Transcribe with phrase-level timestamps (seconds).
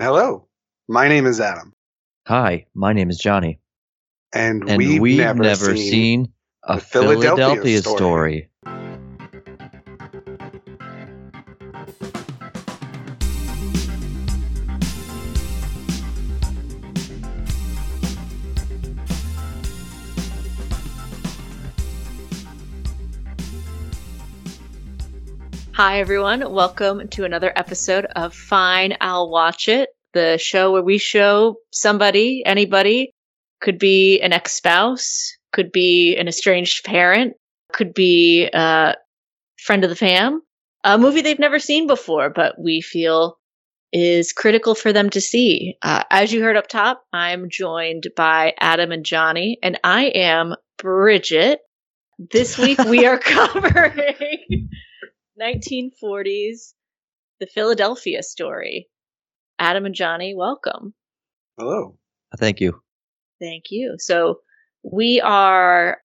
[0.00, 0.48] Hello,
[0.88, 1.74] my name is Adam,
[2.26, 3.60] Hi, my name is Johnny,
[4.32, 7.96] and, and we've, we've, never, never, seen, seen, a Philadelphia Philadelphia, story.
[7.98, 8.49] story.
[25.82, 26.52] Hi, everyone.
[26.52, 32.42] Welcome to another episode of Fine, I'll Watch It, the show where we show somebody,
[32.44, 33.14] anybody,
[33.62, 37.32] could be an ex spouse, could be an estranged parent,
[37.72, 38.94] could be a
[39.56, 40.42] friend of the fam,
[40.84, 43.38] a movie they've never seen before, but we feel
[43.90, 45.78] is critical for them to see.
[45.80, 50.56] Uh, as you heard up top, I'm joined by Adam and Johnny, and I am
[50.76, 51.60] Bridget.
[52.18, 54.68] This week we are covering
[55.40, 56.74] 1940s,
[57.40, 58.88] the Philadelphia story.
[59.58, 60.94] Adam and Johnny, welcome.
[61.58, 61.96] Hello.
[62.38, 62.80] Thank you.
[63.40, 63.96] Thank you.
[63.98, 64.40] So,
[64.82, 65.98] we are,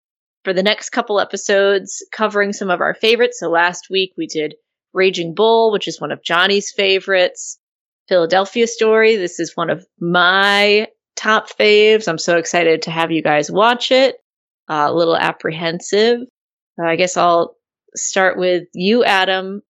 [0.44, 3.40] for the next couple episodes, covering some of our favorites.
[3.40, 4.56] So, last week we did
[4.94, 7.60] Raging Bull, which is one of Johnny's favorites.
[8.08, 9.16] Philadelphia Story.
[9.16, 12.08] This is one of my top faves.
[12.08, 14.16] I'm so excited to have you guys watch it.
[14.68, 16.22] Uh, a little apprehensive.
[16.80, 17.56] Uh, I guess I'll
[17.96, 19.62] start with you, Adam.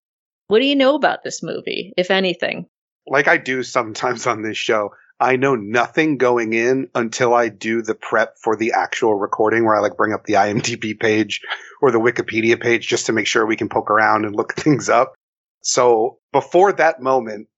[0.48, 2.66] What do you know about this movie, if anything?
[3.06, 7.82] Like I do sometimes on this show, I know nothing going in until I do
[7.82, 11.40] the prep for the actual recording where I like bring up the IMDb page
[11.80, 14.88] or the Wikipedia page just to make sure we can poke around and look things
[14.88, 15.14] up.
[15.60, 17.48] So before that moment,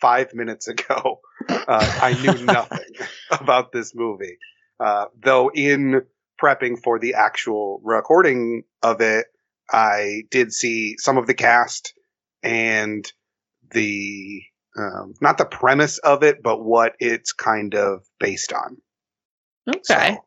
[0.00, 2.94] five minutes ago, uh, I knew nothing
[3.30, 4.38] about this movie.
[4.78, 6.02] Uh, though in
[6.42, 9.26] prepping for the actual recording of it,
[9.70, 11.94] I did see some of the cast
[12.42, 13.10] and
[13.72, 14.42] the
[14.78, 18.76] um, not the premise of it, but what it's kind of based on.
[19.68, 19.80] Okay.
[19.82, 20.24] So,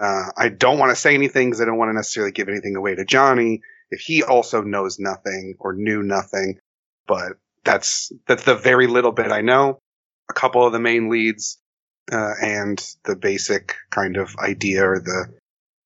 [0.00, 2.76] uh, I don't want to say anything because I don't want to necessarily give anything
[2.76, 3.60] away to Johnny
[3.90, 6.60] if he also knows nothing or knew nothing.
[7.06, 7.32] But
[7.64, 9.80] that's that's the very little bit I know.
[10.30, 11.58] A couple of the main leads
[12.12, 15.34] uh, and the basic kind of idea or the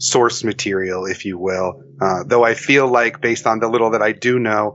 [0.03, 1.83] source material, if you will.
[2.01, 4.75] Uh, though I feel like, based on the little that I do know,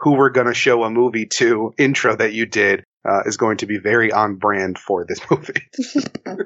[0.00, 3.58] who we're going to show a movie to intro that you did uh, is going
[3.58, 5.62] to be very on brand for this movie.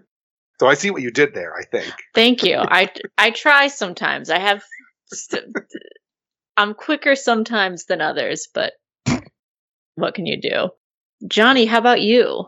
[0.61, 1.55] so I see what you did there.
[1.55, 1.93] I think.
[2.15, 2.57] Thank you.
[2.57, 4.31] I I try sometimes.
[4.31, 4.63] I have.
[5.07, 5.45] St-
[6.57, 8.73] I'm quicker sometimes than others, but
[9.95, 10.71] what can you do?
[11.27, 12.47] Johnny, how about you?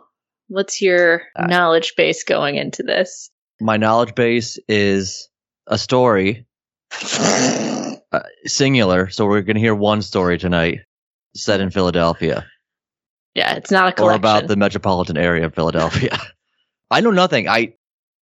[0.49, 3.31] What's your Uh, knowledge base going into this?
[3.61, 5.28] My knowledge base is
[5.67, 6.47] a story,
[6.93, 9.09] uh, singular.
[9.11, 10.81] So we're going to hear one story tonight
[11.35, 12.47] set in Philadelphia
[13.35, 14.13] Yeah, it's not a collection.
[14.13, 16.17] or about the metropolitan area of Philadelphia.
[16.91, 17.49] I know nothing.
[17.49, 17.75] I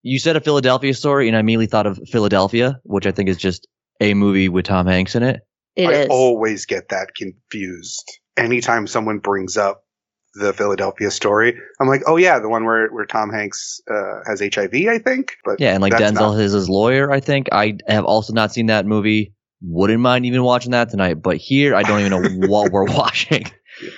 [0.02, 3.36] you said a Philadelphia story, and I immediately thought of Philadelphia, which I think is
[3.36, 3.68] just
[4.00, 5.40] a movie with Tom Hanks in it.
[5.76, 6.06] It I is.
[6.10, 8.02] always get that confused
[8.36, 9.84] anytime someone brings up
[10.34, 11.58] the Philadelphia story.
[11.80, 15.36] I'm like, oh yeah, the one where where Tom Hanks uh, has HIV, I think.
[15.44, 17.10] But Yeah, and like Denzel not- is his lawyer.
[17.12, 19.34] I think I have also not seen that movie.
[19.60, 21.22] Wouldn't mind even watching that tonight.
[21.22, 23.44] But here, I don't even know what we're watching.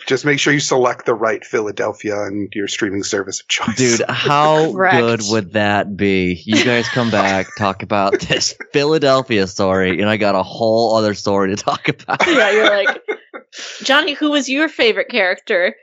[0.07, 3.77] just make sure you select the right Philadelphia and your streaming service of choice.
[3.77, 4.97] Dude, how Correct.
[4.99, 6.41] good would that be?
[6.45, 11.15] You guys come back, talk about this Philadelphia story, and I got a whole other
[11.15, 12.27] story to talk about.
[12.27, 13.03] yeah, you're like,
[13.83, 15.75] Johnny, who was your favorite character?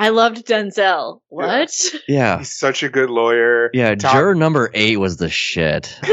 [0.00, 1.20] I loved Denzel.
[1.28, 1.70] What?
[2.08, 2.38] Yeah.
[2.38, 3.68] he's such a good lawyer.
[3.74, 5.94] Yeah, Tom- juror number eight was the shit.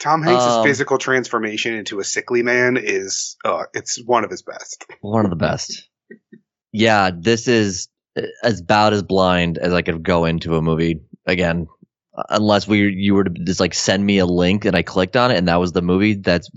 [0.00, 4.42] Tom Hanks' Um, physical transformation into a sickly man is uh, it's one of his
[4.42, 4.86] best.
[5.00, 5.88] One of the best.
[6.70, 7.88] Yeah, this is
[8.44, 11.66] as about as blind as I could go into a movie again.
[12.28, 15.32] Unless we you were to just like send me a link and I clicked on
[15.32, 16.14] it and that was the movie.
[16.14, 16.48] That's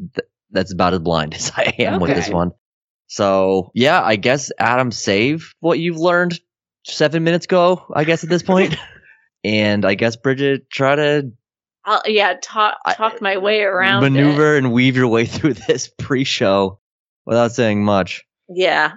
[0.52, 2.52] that's about as blind as I am with this one.
[3.12, 6.40] So yeah, I guess Adam save what you've learned
[6.86, 7.86] seven minutes ago.
[7.94, 8.78] I guess at this point,
[9.44, 11.34] and I guess Bridget try to
[11.84, 14.02] I'll, yeah, talk I- talk my way around.
[14.02, 14.60] maneuver it.
[14.60, 16.80] and weave your way through this pre-show
[17.26, 18.24] without saying much.
[18.48, 18.94] Yeah.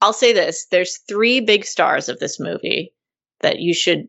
[0.00, 2.92] I'll say this there's three big stars of this movie
[3.40, 4.06] that you should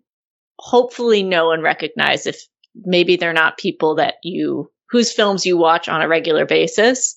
[0.59, 2.39] hopefully know and recognize if
[2.75, 7.16] maybe they're not people that you whose films you watch on a regular basis.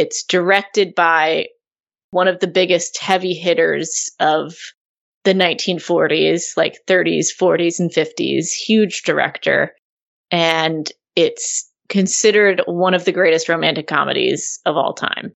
[0.00, 1.48] It's directed by
[2.10, 4.54] one of the biggest heavy hitters of
[5.24, 9.74] the 1940s, like 30s, 40s, and 50s, huge director.
[10.30, 15.32] And it's considered one of the greatest romantic comedies of all time.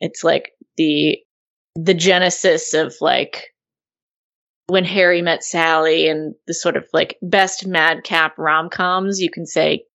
[0.00, 1.18] It's like the
[1.74, 3.48] the genesis of like
[4.68, 9.44] when Harry met Sally and the sort of like best madcap rom coms, you can
[9.44, 9.86] say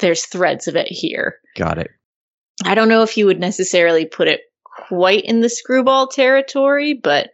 [0.00, 1.36] there's threads of it here.
[1.56, 1.90] Got it.
[2.64, 7.30] I don't know if you would necessarily put it quite in the screwball territory, but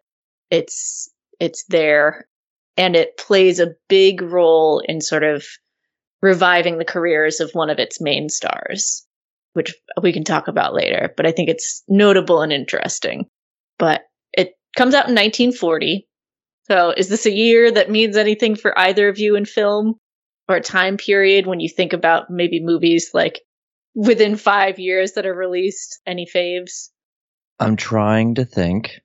[0.51, 2.29] it's it's there
[2.77, 5.45] and it plays a big role in sort of
[6.23, 9.07] reviving the careers of one of its main stars,
[9.55, 13.27] which we can talk about later, but I think it's notable and interesting.
[13.79, 14.03] But
[14.33, 16.09] it comes out in 1940.
[16.65, 19.95] So is this a year that means anything for either of you in film
[20.49, 23.41] or a time period when you think about maybe movies like
[23.97, 25.99] within five years that are released?
[26.07, 26.91] Any faves?
[27.59, 29.01] I'm trying to think,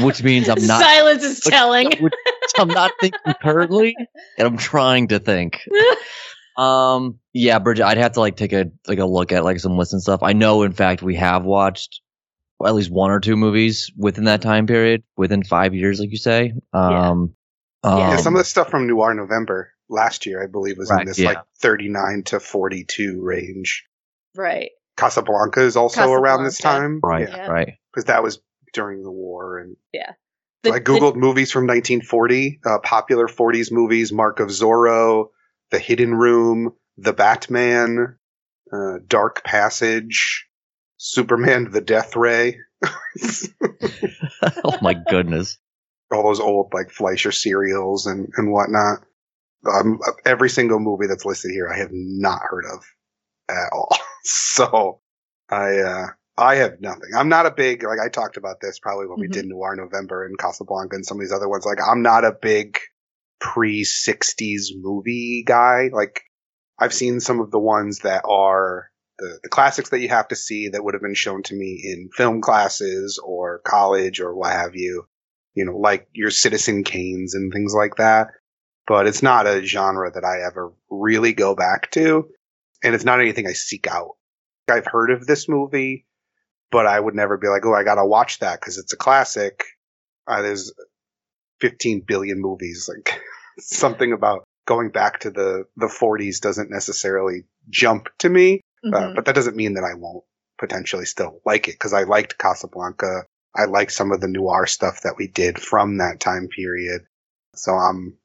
[0.00, 0.80] which means I'm not.
[0.82, 1.90] Silence is which- telling.
[2.00, 2.14] which-
[2.58, 3.94] I'm not thinking currently,
[4.36, 5.60] and I'm trying to think.
[6.56, 9.78] Um, yeah, Bridget, I'd have to like take a like a look at like some
[9.78, 10.22] lists and stuff.
[10.22, 12.02] I know, in fact, we have watched
[12.62, 16.18] at least one or two movies within that time period, within five years, like you
[16.18, 16.52] say.
[16.74, 17.34] Um,
[17.82, 20.90] Yeah, Yeah, um, some of the stuff from Noir November last year, I believe, was
[20.90, 21.28] in this yeah.
[21.28, 23.84] like 39 to 42 range.
[24.34, 24.70] right.
[24.96, 27.00] Casablanca is also around this time.
[27.02, 27.46] right, Yeah.
[27.46, 27.78] right.
[27.90, 28.40] Because that was
[28.74, 29.58] during the war.
[29.58, 29.76] And
[30.62, 35.28] The- I Googled movies from 1940, uh, popular 40s movies, Mark of Zorro,
[35.70, 38.18] The Hidden Room, The Batman,
[38.70, 40.46] uh, Dark Passage,
[40.98, 42.58] Superman, The Death Ray.
[44.64, 45.58] oh my goodness.
[46.12, 48.98] all those old like Fleischer serials and and whatnot.
[49.66, 52.84] Um, every single movie that's listed here, I have not heard of
[53.48, 53.94] at all.
[54.24, 55.00] so
[55.50, 56.06] I uh,
[56.38, 57.10] I have nothing.
[57.16, 59.32] I'm not a big like I talked about this probably when we Mhm.
[59.32, 61.66] did Noir November and Casablanca and some of these other ones.
[61.66, 62.78] Like I'm not a big
[63.40, 65.90] pre 60s movie guy.
[65.92, 66.22] Like
[66.78, 70.36] I've seen some of the ones that are the, the classics that you have to
[70.36, 74.52] see that would have been shown to me in film classes or college or what
[74.52, 75.06] have you
[75.54, 78.28] you know, like your Citizen Kanes and things like that.
[78.90, 82.28] But it's not a genre that I ever really go back to.
[82.82, 84.16] And it's not anything I seek out.
[84.68, 86.06] I've heard of this movie,
[86.72, 89.62] but I would never be like, oh, I gotta watch that because it's a classic.
[90.26, 90.72] Uh, there's
[91.60, 92.90] 15 billion movies.
[92.92, 93.20] Like
[93.60, 98.60] something about going back to the, the 40s doesn't necessarily jump to me.
[98.84, 99.14] Uh, Mhm.
[99.14, 100.24] but that doesn't mean that I won't
[100.58, 103.22] potentially still like it because I liked Casablanca.
[103.54, 107.02] I like some of the noir stuff that we did from that time period.
[107.54, 108.16] So I'm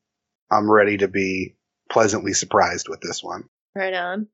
[0.52, 1.56] I'm ready to be
[1.90, 3.46] pleasantly surprised with this one.
[3.76, 4.28] Right on.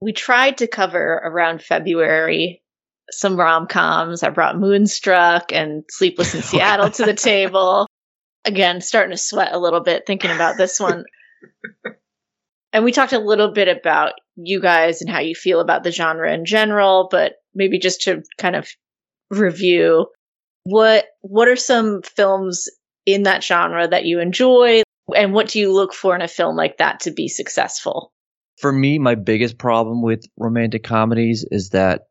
[0.00, 2.62] We tried to cover around February
[3.10, 4.22] some rom coms.
[4.22, 7.86] I brought Moonstruck and Sleepless in Seattle to the table.
[8.44, 11.04] Again, starting to sweat a little bit thinking about this one.
[12.72, 15.90] and we talked a little bit about you guys and how you feel about the
[15.90, 18.68] genre in general, but maybe just to kind of
[19.30, 20.06] review
[20.64, 22.68] what what are some films
[23.04, 24.82] in that genre that you enjoy
[25.16, 28.12] and what do you look for in a film like that to be successful?
[28.60, 32.02] For me, my biggest problem with romantic comedies is that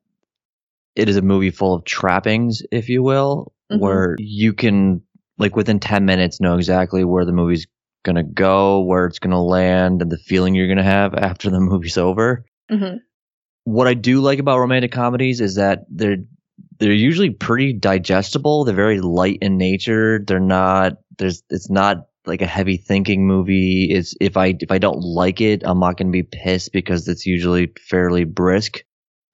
[0.96, 3.80] it is a movie full of trappings, if you will, Mhm.
[3.80, 5.02] where you can,
[5.38, 7.68] like, within 10 minutes know exactly where the movie's
[8.04, 11.14] going to go, where it's going to land, and the feeling you're going to have
[11.14, 12.46] after the movie's over.
[12.72, 12.98] Mm-hmm.
[13.64, 16.18] what I do like about romantic comedies is that they're
[16.80, 18.64] they're usually pretty digestible.
[18.64, 20.20] They're very light in nature.
[20.26, 23.90] They're not there's it's not like a heavy thinking movie.
[23.92, 27.26] It's if I if I don't like it, I'm not gonna be pissed because it's
[27.26, 28.84] usually fairly brisk.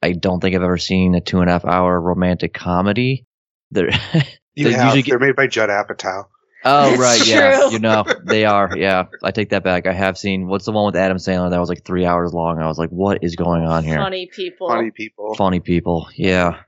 [0.01, 3.25] I don't think I've ever seen a two and a half hour romantic comedy.
[3.71, 3.89] They're
[4.55, 6.25] You They have usually get- they're made by Judd Apatow.
[6.65, 7.69] Oh It's right, yeah.
[7.71, 8.69] You know, they are.
[8.77, 9.07] Yeah.
[9.21, 9.85] I take that back.
[9.87, 12.59] I have seen what's the one with Adam Sandler that was like three hours long.
[12.59, 13.97] I was like, what is going on here?
[13.97, 14.69] Funny people.
[14.69, 15.35] Funny people.
[15.35, 16.07] funny people.
[16.15, 16.59] Yeah.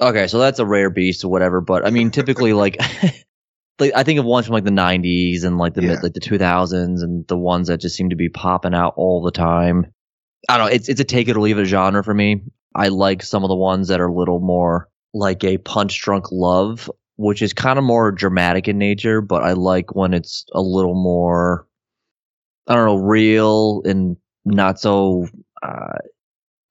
[0.00, 1.60] Okay, so that's a rare beast or whatever.
[1.60, 2.76] But I mean, typically, like,
[3.78, 5.88] like I think of ones from like the '90s and like the Yeah.
[5.88, 9.22] mid, like the 2000s and the ones that just seem to be popping out all
[9.22, 9.86] the time.
[10.48, 10.72] I don't know.
[10.72, 12.42] It's it's a take it or leave it genre for me.
[12.74, 16.26] I like some of the ones that are a little more like a punch drunk
[16.32, 19.20] love, which is kind of more dramatic in nature.
[19.20, 21.66] But I like when it's a little more,
[22.66, 25.28] I don't know, real and not so
[25.62, 25.98] uh,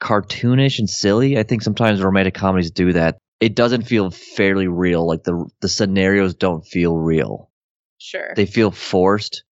[0.02, 1.38] cartoonish and silly.
[1.38, 3.18] I think sometimes romantic comedies do that.
[3.42, 5.06] It doesn't feel fairly real.
[5.06, 7.50] Like the the scenarios don't feel real.
[7.98, 8.34] Sure.
[8.36, 9.44] They feel forced,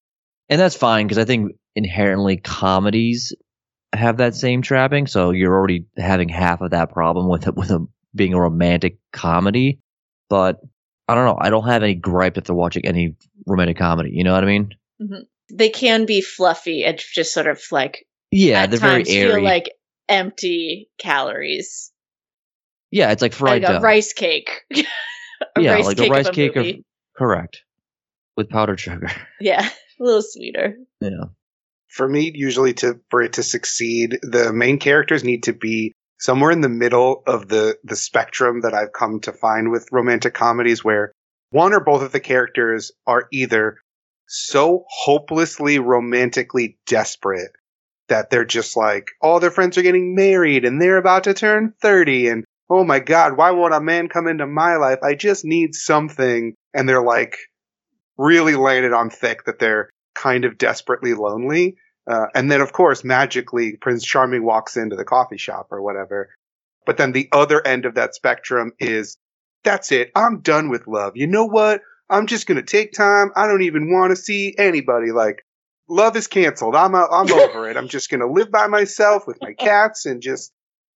[0.47, 3.33] and that's fine because I think inherently comedies
[3.93, 5.07] have that same trapping.
[5.07, 8.99] So you're already having half of that problem with it with a being a romantic
[9.11, 9.79] comedy.
[10.29, 10.59] But
[11.07, 11.37] I don't know.
[11.41, 13.15] I don't have any gripe if they're watching any
[13.47, 14.11] romantic comedy.
[14.13, 14.69] You know what I mean?
[15.01, 15.55] Mm-hmm.
[15.57, 19.31] they can be fluffy and just sort of like Yeah, they're very airy.
[19.33, 19.71] feel like
[20.09, 21.91] empty calories.
[22.91, 23.81] Yeah, it's like fried like a dough.
[23.81, 24.61] rice cake.
[24.71, 24.83] a
[25.61, 26.65] yeah, rice like cake a rice of a cake of
[27.15, 27.63] correct.
[28.35, 29.09] with powdered sugar.
[29.39, 30.75] Yeah, a little sweeter.
[31.01, 31.25] Yeah.
[31.87, 36.51] For me, usually to for it to succeed, the main characters need to be somewhere
[36.51, 40.83] in the middle of the the spectrum that I've come to find with romantic comedies
[40.83, 41.11] where
[41.51, 43.77] one or both of the characters are either
[44.27, 47.51] so hopelessly romantically desperate
[48.09, 51.73] that they're just like all their friends are getting married and they're about to turn
[51.81, 54.99] 30 and oh my god why won't a man come into my life?
[55.03, 56.53] I just need something.
[56.73, 57.37] And they're like
[58.17, 61.77] really laying it on thick that they're kind of desperately lonely.
[62.09, 66.29] Uh, and then of course magically prince charming walks into the coffee shop or whatever.
[66.85, 69.17] But then the other end of that spectrum is
[69.63, 70.11] that's it.
[70.15, 71.13] I'm done with love.
[71.15, 71.81] You know what?
[72.09, 73.31] I'm just gonna take time.
[73.35, 75.11] I don't even want to see anybody.
[75.11, 75.45] Like
[75.87, 76.75] love is canceled.
[76.75, 77.77] I'm i I'm over it.
[77.77, 80.51] I'm just gonna live by myself with my cats and just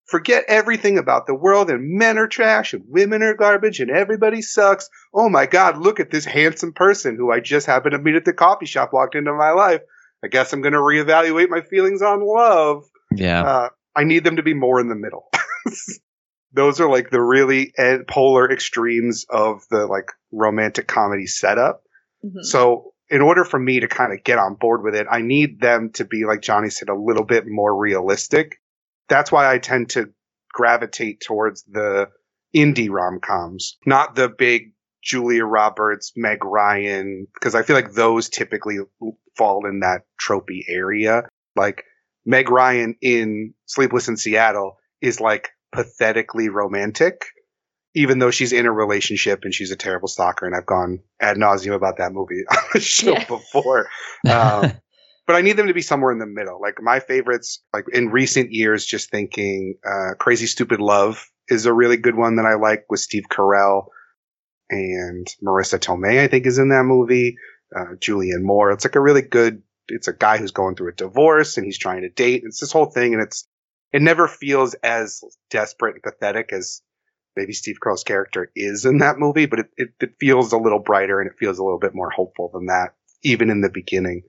[0.06, 1.70] forget everything about the world.
[1.70, 4.88] And men are trash and women are garbage and everybody sucks.
[5.12, 5.78] Oh my God!
[5.78, 8.92] Look at this handsome person who I just happened to meet at the coffee shop
[8.92, 9.80] walked into my life.
[10.22, 12.84] I guess I'm gonna reevaluate my feelings on love.
[13.14, 13.42] Yeah.
[13.42, 15.28] Uh, I need them to be more in the middle.
[16.52, 21.82] Those are like the really ed- polar extremes of the like romantic comedy setup.
[22.24, 22.42] Mhm.
[22.42, 25.60] So in order for me to kind of get on board with it, I need
[25.60, 28.60] them to be, like Johnny said, a little bit more realistic.
[29.08, 30.10] That's why I tend to
[30.52, 32.08] gravitate towards the
[32.54, 38.28] indie rom coms, not the big Julia Roberts, Meg Ryan, because I feel like those
[38.28, 38.78] typically
[39.36, 41.24] fall in that tropey area.
[41.56, 41.84] Like
[42.24, 47.24] Meg Ryan in Sleepless in Seattle is like pathetically romantic
[47.96, 51.36] even though she's in a relationship and she's a terrible stalker, and I've gone ad
[51.36, 53.24] nauseum about that movie on the show Yeah.
[53.24, 53.88] before.
[54.28, 54.72] Um,
[55.26, 56.60] but I need them to be somewhere in the middle.
[56.60, 61.72] Like my favorites, like in recent years, just thinking, uh, Crazy Stupid Love is a
[61.72, 63.86] really good one that I like with Steve Carell
[64.70, 67.36] and Marisa Tomei, I think is in that movie.
[67.74, 68.70] Uh, Julianne Moore.
[68.70, 71.78] It's like a really good, it's a guy who's going through a divorce and he's
[71.78, 72.42] trying to date.
[72.44, 73.48] It's this whole thing and it's,
[73.92, 76.82] it never feels as desperate and pathetic as
[77.36, 80.78] maybe Steve Carell's character is in that movie, but it, it, it feels a little
[80.78, 84.22] brighter and it feels a little bit more hopeful than that, even in the beginning.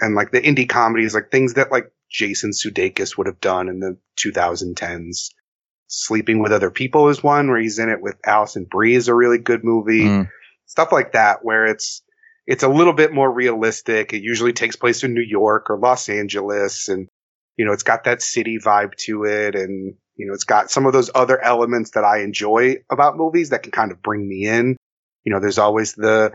[0.00, 3.80] And like the indie comedies, like things that like Jason Sudeikis would have done in
[3.80, 5.30] the 2010s.
[5.90, 9.14] Sleeping with Other People is one where he's in it with Alison Brie is a
[9.14, 10.04] really good movie.
[10.04, 10.30] Mm.
[10.66, 12.02] Stuff like that where it's
[12.46, 14.12] it's a little bit more realistic.
[14.12, 17.08] It usually takes place in New York or Los Angeles and
[17.56, 20.86] you know, it's got that city vibe to it and you know, it's got some
[20.86, 24.46] of those other elements that I enjoy about movies that can kind of bring me
[24.46, 24.76] in.
[25.24, 26.32] You know, there's always the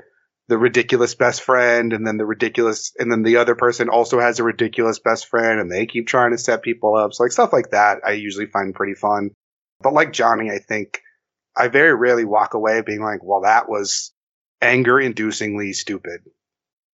[0.49, 4.39] the ridiculous best friend and then the ridiculous and then the other person also has
[4.39, 7.13] a ridiculous best friend and they keep trying to set people up.
[7.13, 9.31] So like stuff like that I usually find pretty fun.
[9.81, 10.99] But like Johnny, I think
[11.55, 14.11] I very rarely walk away being like, well, that was
[14.61, 16.21] anger inducingly stupid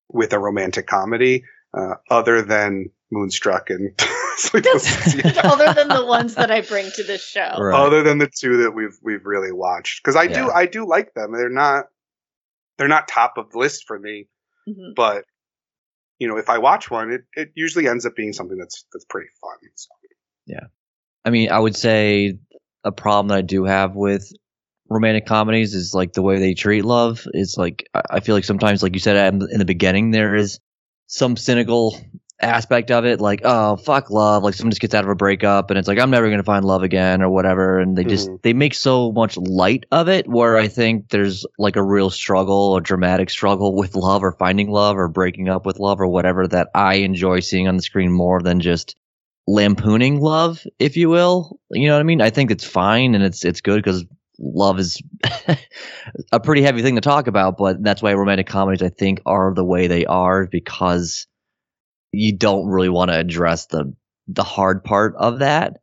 [0.10, 1.44] with a romantic comedy,
[1.77, 4.00] uh, other than Moonstruck and
[4.38, 5.16] Sleepless.
[5.44, 7.56] Other than the ones that I bring to this show.
[7.58, 7.75] Right.
[7.75, 11.16] other than the two that we've we've really watched because I do I do like
[11.16, 11.32] them.
[11.32, 11.86] They're not
[12.77, 14.27] they're not top of the list for me,
[14.67, 14.96] Mhm.
[14.96, 15.25] but
[16.19, 19.05] you know if I watch one, it, it usually ends up being something that's that's
[19.05, 19.57] pretty fun.
[19.75, 19.89] So.
[20.46, 20.67] Yeah,
[21.25, 22.39] I mean, I would say
[22.84, 24.31] a problem that I do have with
[24.89, 27.27] romantic comedies is like the way they treat love.
[27.34, 30.60] It's like I I feel like sometimes, like you said in the beginning, there is
[31.07, 32.00] some cynical
[32.39, 35.70] aspect of it, like oh fuck love, like someone just gets out of a breakup
[35.70, 38.41] and it's like I'm never gonna find love again or whatever, and they just Mhm.
[38.44, 40.27] they make so much light of it.
[40.27, 44.70] Where I think there's like a real struggle, a dramatic struggle with love or finding
[44.70, 48.12] love or breaking up with love or whatever that I enjoy seeing on the screen
[48.12, 48.96] more than just
[49.48, 51.60] lampooning love, if you will.
[51.72, 52.22] You know what I mean?
[52.22, 54.06] I think it's fine and it's it's good because
[54.39, 55.01] love is
[56.32, 59.53] a pretty heavy thing to talk about, but that's why romantic comedies I think are
[59.53, 61.26] the way they are because
[62.17, 63.93] you don't really want to address the
[64.27, 65.77] the hard part of that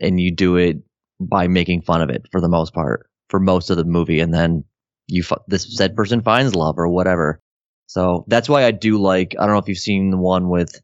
[0.00, 0.78] and you do it
[1.20, 4.32] by making fun of it for the most part for most of the movie and
[4.32, 4.64] then
[5.06, 7.40] you this said person finds love or whatever.
[7.86, 10.80] So that's why I do like I don't know if you've seen the one with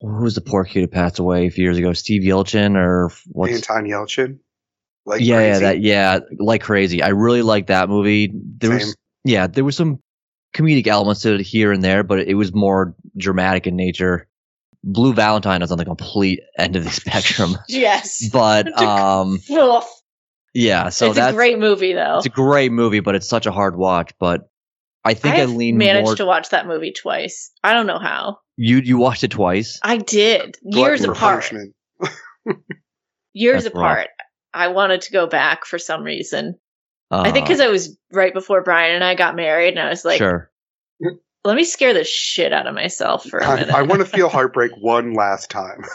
[0.00, 1.92] who was the poor kid who passed away a few years ago?
[1.92, 4.38] Steve Yelchin or what's Anton Yelchin,
[5.04, 5.64] like yeah, yeah, crazy.
[5.64, 7.02] that yeah, like crazy.
[7.02, 8.32] I really like that movie.
[8.32, 8.78] There Same.
[8.78, 10.00] was yeah, there was some
[10.54, 14.28] comedic elements to it here and there, but it was more dramatic in nature.
[14.84, 18.28] Blue Valentine is on the complete end of the spectrum, Yes.
[18.32, 19.38] but um,
[20.54, 20.88] yeah.
[20.88, 22.16] So it's that's a great movie, though.
[22.18, 24.12] it's a great movie, but it's such a hard watch.
[24.18, 24.48] But
[25.04, 26.16] I think I, I've lean managed more.
[26.16, 27.50] to watch that movie twice.
[27.62, 28.38] I don't know how.
[28.56, 29.78] you you watched it twice.
[29.82, 31.52] I did years Glutton apart.
[33.34, 33.82] Years That's rough.
[33.82, 34.08] apart.
[34.52, 36.58] I wanted to go back for some reason.
[37.10, 39.88] I think Uh, because I was right before Brian and I got married, and I
[39.88, 40.50] was like, sure.
[41.44, 43.74] Let me scare the shit out of myself for a I, minute.
[43.74, 45.84] I want to feel heartbreak one last time.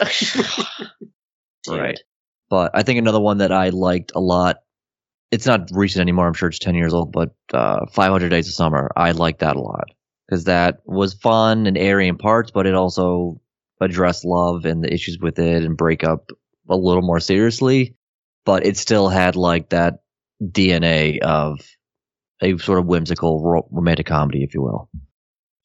[1.76, 2.00] Right.
[2.50, 4.58] But I think another one that I liked a lot.
[5.30, 6.26] It's not recent anymore.
[6.26, 8.90] I'm sure it's 10 years old, but uh, 500 Days of Summer.
[8.96, 9.90] I liked that a lot
[10.26, 13.40] because that was fun and airy in parts, but it also
[13.80, 16.30] addressed love and the issues with it and breakup
[16.70, 17.94] a little more seriously.
[18.46, 19.98] But it still had like that
[20.42, 21.60] DNA of
[22.40, 24.88] a sort of whimsical ro- romantic comedy, if you will.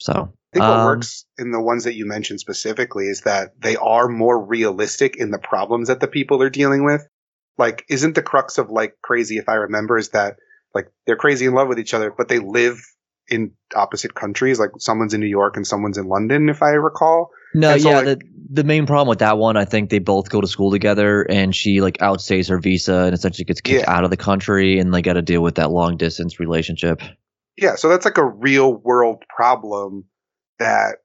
[0.04, 3.54] So I think what Um, works in the ones that you mentioned specifically is that
[3.62, 7.08] they are more realistic in the problems that the people are dealing with.
[7.58, 10.36] Like, isn't the crux of like crazy, if I remember, is that
[10.76, 12.82] like they're crazy in love with each other, but they live
[13.30, 14.60] in opposite countries.
[14.60, 17.30] Like someone's in New York and someone's in London, if I recall.
[17.56, 18.20] No, so, yeah, like- the
[18.56, 21.56] the main problem with that one, I think they both go to school together, and
[21.56, 23.96] she like outstays her visa and essentially gets kicked Yeah.
[23.96, 27.02] out of the country, and they got to deal with that long distance relationship.
[27.58, 30.06] Yeah, so that's like a real world problem
[30.60, 30.98] that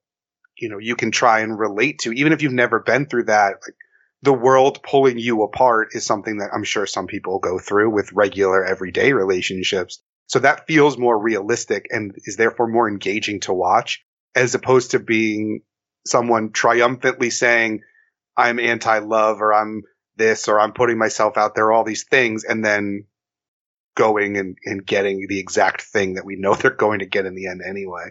[0.56, 3.54] you know you can try and relate to, even if you've never been through that.
[3.66, 3.74] Like
[4.22, 8.12] the world pulling you apart is something that I'm sure some people go through with
[8.12, 10.02] regular everyday relationships.
[10.26, 14.98] So that feels more realistic and is therefore more engaging to watch, as opposed to
[14.98, 15.60] being
[16.06, 17.82] someone triumphantly saying,
[18.36, 19.82] "I'm anti-love" or "I'm
[20.16, 23.04] this" or "I'm putting myself out there," all these things, and then
[23.98, 27.34] going and, and getting the exact thing that we know they're going to get in
[27.34, 28.10] the end anyway.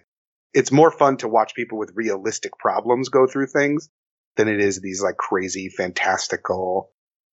[0.53, 3.89] It's more fun to watch people with realistic problems go through things
[4.35, 6.91] than it is these like crazy fantastical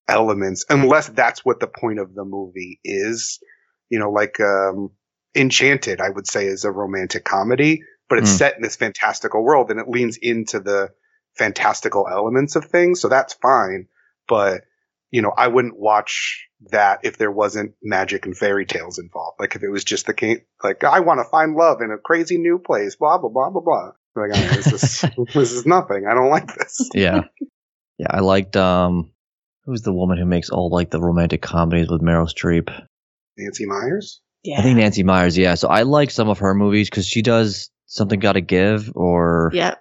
[0.09, 3.41] elements, unless that's what the point of the movie is.
[3.91, 4.91] You know, like um,
[5.35, 8.39] Enchanted, I would say is a romantic comedy, but it's Mm.
[8.39, 10.91] set in this fantastical world and it leans into the
[11.37, 13.01] fantastical elements of things.
[13.01, 13.89] So that's fine.
[14.29, 14.63] But,
[15.11, 19.37] you know, I wouldn't watch that if there wasn't magic and fairy tales involved.
[19.41, 21.99] Like if it was just the king, like I want to find love in a
[21.99, 23.91] crazy new place, blah, blah, blah, blah, blah.
[24.17, 25.05] Like, oh, this is,
[25.35, 26.07] this is nothing.
[26.09, 26.89] I don't like this.
[26.95, 27.23] Yeah,
[27.99, 29.13] yeah, I liked um,
[29.65, 32.69] who's the woman who makes all like the romantic comedies with Meryl Streep?
[33.37, 34.21] Nancy Meyers?
[34.45, 34.61] yeah.
[34.61, 35.37] I think Nancy Meyers.
[35.37, 38.93] Yeah, so I like some of her movies because she does something got to give
[38.95, 39.75] or yeah.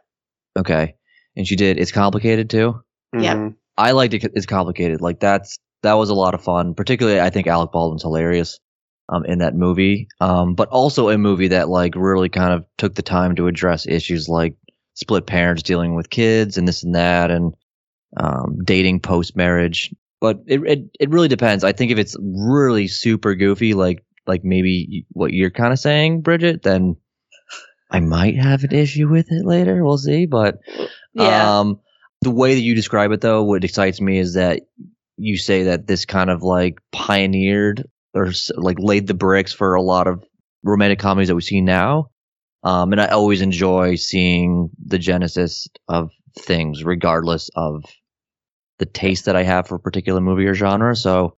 [0.58, 0.96] okay,
[1.36, 1.78] and she did.
[1.78, 2.82] It's complicated too.
[3.16, 3.38] Yep.
[3.38, 3.56] Mhm.
[3.78, 4.24] I liked it.
[4.34, 5.02] It's complicated.
[5.02, 6.74] Like that's that was a lot of fun.
[6.74, 8.60] Particularly, I think Alec Baldwin's hilarious
[9.10, 10.08] um, in that movie.
[10.20, 13.86] Um, but also a movie that like really kind of took the time to address
[13.88, 14.56] issues like
[14.96, 17.54] split parents dealing with kids and this and that, and
[18.18, 19.94] um, dating post marriage.
[20.20, 21.64] But it, it it really depends.
[21.64, 26.22] I think if it's really super goofy, like like maybe what you're kind of saying,
[26.22, 26.96] Bridget, then
[27.92, 29.84] I might have an issue with it later.
[29.84, 30.26] We'll see.
[30.26, 30.60] But
[31.14, 31.60] Yeah.
[31.60, 31.82] um,
[32.22, 34.62] the way that you describe it, though, what excites me is that
[35.18, 39.82] you say that this kind of like pioneered or like laid the bricks for a
[39.82, 40.24] lot of
[40.64, 42.10] romantic comedies that we see now.
[42.64, 47.84] Um, and I always enjoy seeing the genesis of things, regardless of
[48.80, 50.96] the taste that I have for a particular movie or genre.
[50.96, 51.36] So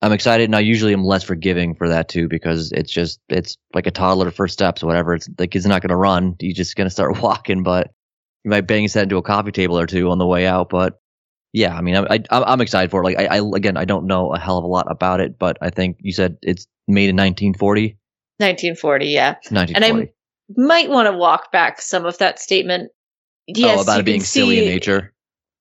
[0.00, 3.56] I'm excited, and I usually am less forgiving for that too, because it's just it's
[3.74, 5.14] like a toddler first steps, whatever.
[5.14, 7.90] It's the kid's not going to run; he's just going to start walking, but
[8.44, 10.68] you might bang his head into a coffee table or two on the way out.
[10.68, 11.00] But
[11.52, 13.04] yeah, I mean, I, I, I'm excited for it.
[13.04, 15.58] Like, I, I again, I don't know a hell of a lot about it, but
[15.60, 17.98] I think you said it's made in 1940,
[18.38, 19.34] 1940, yeah.
[19.50, 20.12] 1940.
[20.56, 22.90] Might want to walk back some of that statement.
[23.46, 25.12] Yes, oh, about it being can silly in nature.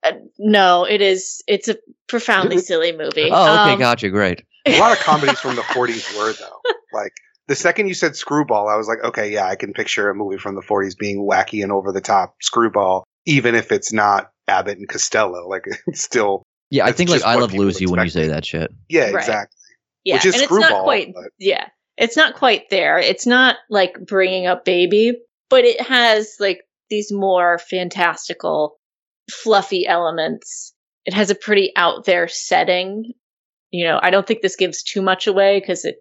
[0.04, 1.41] Uh, no, it is.
[1.47, 3.30] It's a profoundly silly movie.
[3.32, 4.43] Oh, okay, Um, gotcha, great.
[4.67, 6.62] A lot of comedies from the 40s were though.
[6.93, 7.13] Like
[7.47, 10.38] the second you said screwball, I was like, okay, yeah, I can picture a movie
[10.38, 14.78] from the 40s being wacky and over the top screwball, even if it's not Abbott
[14.78, 15.48] and Costello.
[15.48, 18.46] Like it's still, Yeah, I think like I Love people Lucy when you say that
[18.46, 18.74] shit.
[18.90, 19.16] yeah, Right.
[19.22, 19.58] exactly.
[20.04, 21.14] yeah, which is and it's not quite.
[21.14, 22.98] but- Yeah, it's not quite there.
[23.00, 25.14] It's not like bringing up baby,
[25.50, 28.78] but it has like these more fantastical,
[29.32, 30.74] fluffy elements.
[31.06, 33.14] It has a pretty out there setting.
[33.72, 35.98] You know, I don't think this gives too much away because it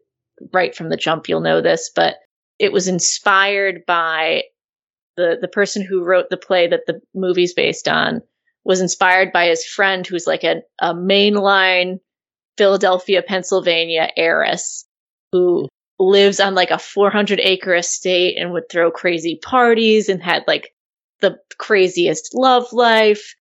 [0.53, 2.15] right from the jump you'll know this, but
[2.59, 4.43] it was inspired by
[5.17, 8.21] the the person who wrote the play that the movie's based on
[8.67, 12.01] was inspired by his friend who's like a, a mainline
[12.59, 14.85] Philadelphia, Pennsylvania heiress
[15.31, 15.69] who
[16.01, 20.75] lives on like a 400 acre estate and would throw crazy parties and had like
[21.21, 23.37] the craziest love life.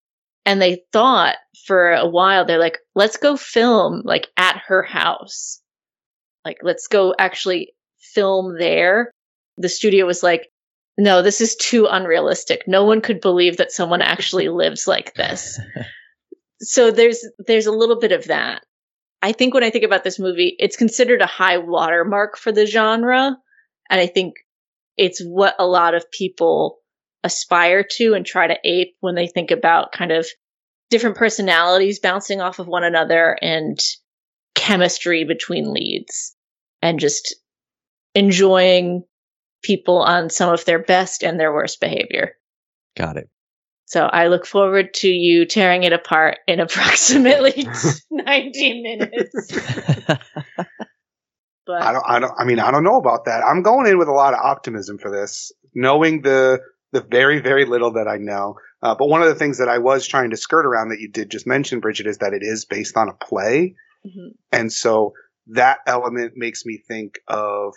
[0.45, 5.61] And they thought for a while, they're like, let's go film like at her house.
[6.43, 9.09] Like, let's go actually film there.
[9.55, 10.49] The studio was like,
[10.97, 12.63] no, this is too unrealistic.
[12.67, 15.59] No one could believe that someone actually lives like this.
[16.65, 18.63] So there's there's a little bit of that.
[19.21, 22.65] I think when I think about this movie, it's considered a high watermark for the
[22.65, 23.37] genre,
[23.89, 24.35] and I think
[24.95, 26.79] it's what a lot of people
[27.23, 30.27] aspire to and try to ape when they think about kind of
[30.89, 33.79] different personalities bouncing off of one another and
[34.55, 36.35] chemistry between leads
[36.81, 37.35] and just
[38.13, 39.03] enjoying
[39.63, 42.35] people on some of their best and their worst behavior.
[42.95, 43.29] Got it.
[43.85, 47.67] So I look forward to you tearing it apart in approximately
[48.11, 49.51] 90 minutes.
[51.65, 53.43] but I don't, I don't, I mean, I don't know about that.
[53.43, 56.59] I'm going in with a lot of optimism for this, knowing the,
[56.91, 58.55] the very, very little that I know.
[58.81, 61.09] Uh, but one of the things that I was trying to skirt around that you
[61.09, 63.75] did just mention, Bridget, is that it is based on a play.
[64.05, 64.35] Mhm.
[64.51, 65.13] And so
[65.47, 67.75] that element makes me think of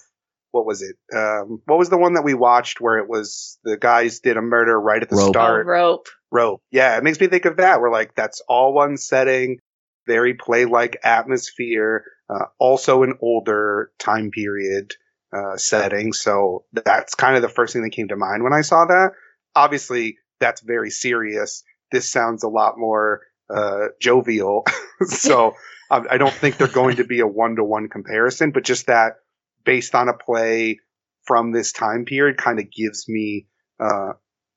[0.51, 0.97] what was it?
[1.15, 4.43] Um, what was the one that we watched where it was the guys did a
[4.43, 5.29] murder right at the Rope.
[5.29, 5.67] Oh, start?
[5.67, 6.09] rope.
[6.31, 6.63] Rope.
[6.71, 7.81] Yeah, it makes me think of that.
[7.81, 9.59] We're like, that's all one setting,
[10.07, 14.93] very play like atmosphere, uh, also an older time period
[15.33, 16.13] uh, setting.
[16.13, 19.11] So that's kind of the first thing that came to mind when I saw that.
[19.55, 21.63] Obviously, that's very serious.
[21.93, 23.23] This sounds a lot more
[23.55, 24.65] uh, jovial.
[25.07, 25.55] so
[25.91, 28.87] um, I don't think they're going to be a one to one comparison, but just
[28.87, 29.17] that
[29.66, 30.79] based on a play
[31.24, 33.48] from this time period kind of gives me
[33.79, 34.12] uh,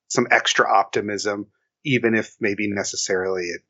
[0.08, 1.48] some extra optimism,
[1.84, 3.62] even if maybe necessarily it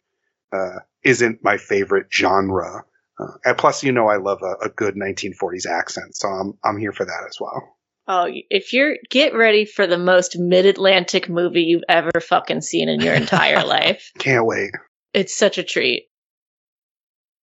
[0.54, 2.84] uh, isn't my favorite genre.
[3.20, 6.78] Uh, and plus, you know, I love a, a good 1940s accent, so I'm I'm
[6.78, 7.76] here for that as well.
[8.08, 13.02] Oh, if you're get ready for the most mid-Atlantic movie you've ever fucking seen in
[13.02, 14.12] your entire life.
[14.18, 14.72] Can't wait.
[15.14, 16.08] It's such a treat.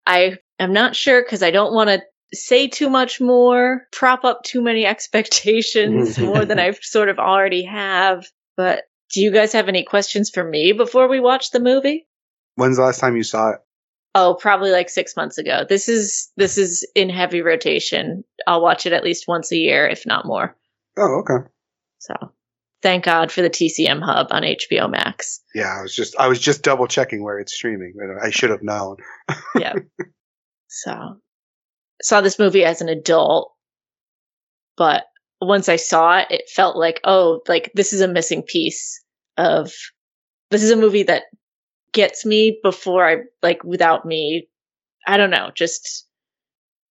[0.05, 2.01] I am not sure because I don't want to
[2.35, 6.25] say too much more, prop up too many expectations mm-hmm.
[6.25, 8.25] more than I sort of already have.
[8.57, 12.07] But do you guys have any questions for me before we watch the movie?
[12.55, 13.59] When's the last time you saw it?
[14.13, 15.65] Oh, probably like six months ago.
[15.67, 18.23] This is this is in heavy rotation.
[18.47, 20.55] I'll watch it at least once a year, if not more.
[20.97, 21.45] Oh, okay.
[21.99, 22.13] So
[22.81, 25.41] thank God for the TCM hub on HBO Max.
[25.53, 27.95] Yeah, I was just I was just double checking where it's streaming.
[28.23, 28.97] I should have known.
[29.55, 29.73] yeah.
[30.67, 31.21] So
[32.01, 33.51] saw this movie as an adult,
[34.77, 35.05] but
[35.41, 39.03] once I saw it, it felt like, oh, like this is a missing piece
[39.37, 39.71] of
[40.51, 41.23] this is a movie that
[41.91, 44.47] gets me before I like without me.
[45.07, 46.07] I don't know, just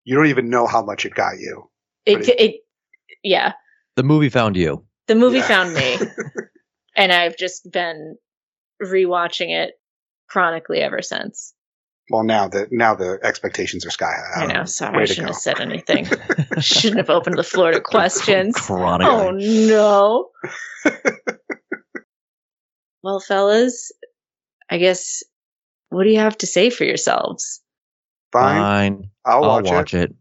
[0.03, 1.69] You don't even know how much it got you.
[2.05, 2.55] it Pretty- it
[3.23, 3.53] yeah.
[3.95, 4.85] The movie found you.
[5.07, 5.47] The movie Yeah.
[5.47, 5.97] found me,
[6.95, 8.17] and I've just been
[8.81, 9.73] rewatching it
[10.29, 11.53] chronically ever since.
[12.13, 14.43] Well, now the now the expectations are sky high.
[14.43, 14.54] I know.
[14.54, 16.06] don't Sorry, Way I shouldn't have said anything.
[16.60, 18.56] Shouldn't have opened the floor to questions.
[18.56, 19.12] Chronically.
[19.12, 20.30] Oh no.
[23.02, 23.91] well, fellas,
[24.69, 25.23] I guess
[25.89, 27.62] what do you have to say for yourselves?
[28.32, 29.10] Fine, Fine.
[29.26, 30.12] I'll, I'll watch, watch it.
[30.12, 30.15] it.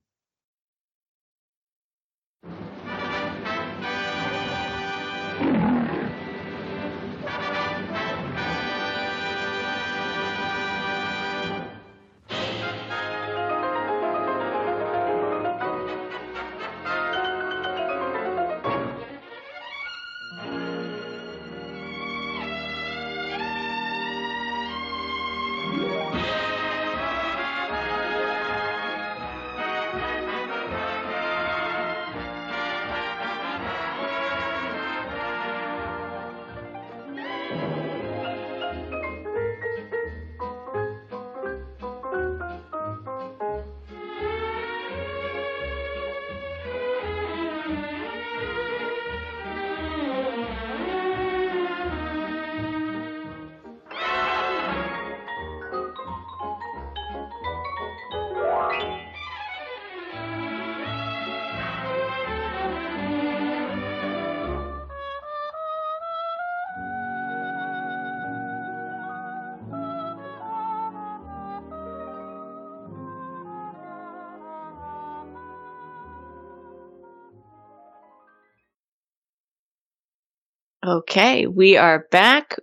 [80.84, 82.56] Okay, we are back.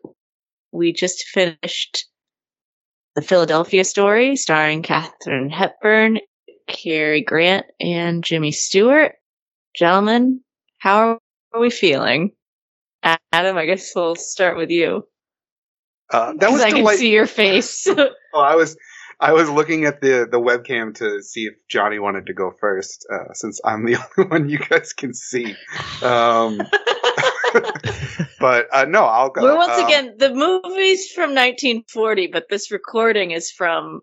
[0.73, 2.05] We just finished
[3.15, 6.19] the Philadelphia story starring Katharine Hepburn,
[6.67, 9.13] Cary Grant, and Jimmy Stewart.
[9.73, 10.41] Gentlemen,
[10.79, 11.19] how
[11.53, 12.31] are we feeling?
[13.03, 15.07] Adam, I guess we'll start with you.
[16.11, 17.87] Uh, that was I can see your face.
[18.31, 18.77] Oh, I was
[19.19, 23.07] I was looking at the the webcam to see if Johnny wanted to go first,
[23.11, 25.55] uh, since I'm the only one you guys can see.
[26.03, 26.61] Um,
[28.39, 29.43] but uh, no, I'll go.
[29.43, 34.01] Well, once Um, again, the movie's from 1940, but this recording is from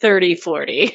[0.00, 0.94] 3040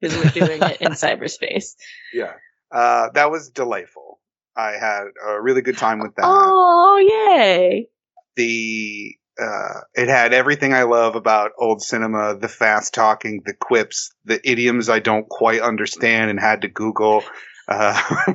[0.00, 1.74] because we're doing it in cyberspace.
[2.12, 2.32] yeah,
[2.72, 4.20] uh, that was delightful.
[4.56, 6.24] I had a really good time with that.
[6.24, 6.96] Oh,
[7.36, 7.88] yay.
[8.36, 14.14] The uh, it had everything I love about old cinema: the fast talking, the quips,
[14.24, 17.22] the idioms I don't quite understand and had to Google.
[17.68, 18.00] Uh,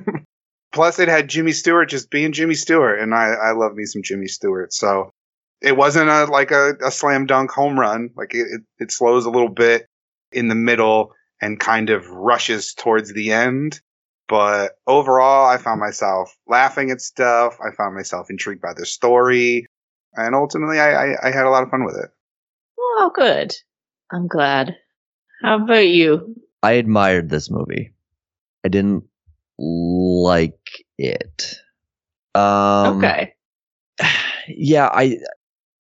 [0.71, 4.03] plus, it had Jimmy Stewart just being Jimmy Stewart, and I, I love me some
[4.03, 4.73] Jimmy Stewart.
[4.73, 5.12] So
[5.62, 8.10] it wasn't a like a, a slam dunk home run.
[8.15, 9.86] Like it, it, it slows a little bit
[10.31, 13.79] in the middle and kind of rushes towards the end.
[14.27, 17.57] But overall, I found myself laughing at stuff.
[17.60, 19.65] I found myself intrigued by the story.
[20.13, 22.10] And ultimately, I, I, I had a lot of fun with it.
[22.79, 23.53] Oh, good.
[24.12, 24.75] I'm glad.
[25.41, 26.36] How about you?
[26.63, 27.93] I admired this movie.
[28.63, 29.05] I didn't
[29.57, 30.59] like
[30.97, 31.55] it.
[32.35, 33.33] Um, okay.
[34.47, 35.19] Yeah, I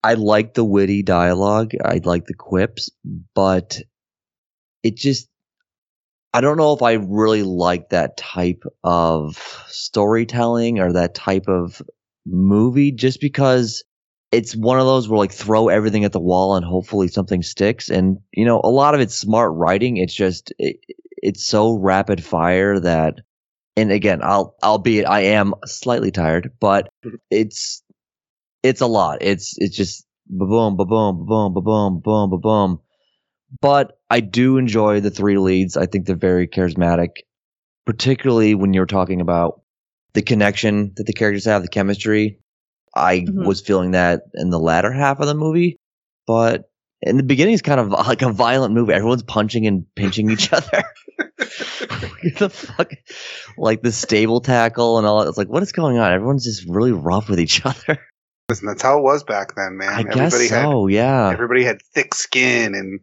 [0.02, 1.72] I like the witty dialogue.
[1.84, 2.90] I like the quips,
[3.34, 3.78] but
[4.82, 5.28] it just
[6.32, 9.36] I don't know if I really like that type of
[9.68, 11.82] storytelling or that type of
[12.26, 13.84] movie just because
[14.32, 17.88] it's one of those where like throw everything at the wall and hopefully something sticks
[17.88, 20.76] and you know a lot of it's smart writing it's just it,
[21.22, 23.20] it's so rapid fire that
[23.76, 26.88] and again, I'll albeit I am slightly tired, but
[27.30, 27.82] it's
[28.62, 29.18] it's a lot.
[29.20, 32.80] It's it's just boom, boom, boom, boom, boom, boom, boom.
[33.60, 35.76] But I do enjoy the three leads.
[35.76, 37.10] I think they're very charismatic,
[37.84, 39.62] particularly when you're talking about
[40.14, 42.40] the connection that the characters have, the chemistry.
[42.94, 43.46] I mm-hmm.
[43.46, 45.76] was feeling that in the latter half of the movie,
[46.26, 46.70] but
[47.02, 48.94] in the beginning, it's kind of like a violent movie.
[48.94, 50.82] Everyone's punching and pinching each other.
[52.38, 52.92] the fuck?
[53.56, 55.28] Like the stable tackle and all that.
[55.28, 56.12] It's like, what is going on?
[56.12, 57.98] Everyone's just really rough with each other.
[58.48, 59.92] Listen, that's how it was back then, man.
[59.92, 61.30] I guess everybody had so, yeah.
[61.32, 63.00] everybody had thick skin and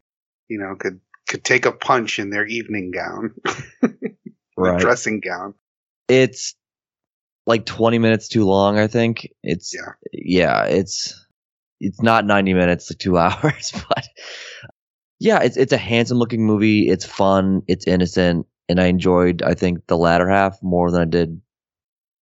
[0.47, 3.33] you know could could take a punch in their evening gown,
[4.57, 4.79] Right.
[4.79, 5.55] dressing gown.
[6.07, 6.55] it's
[7.45, 9.93] like 20 minutes too long i think it's Yeah.
[10.13, 11.25] yeah it's
[11.81, 14.07] it's not 90 minutes like two hours but
[15.23, 19.53] yeah it's it's a handsome looking movie it's fun it's innocent and i enjoyed i
[19.53, 21.41] think the latter half more than i did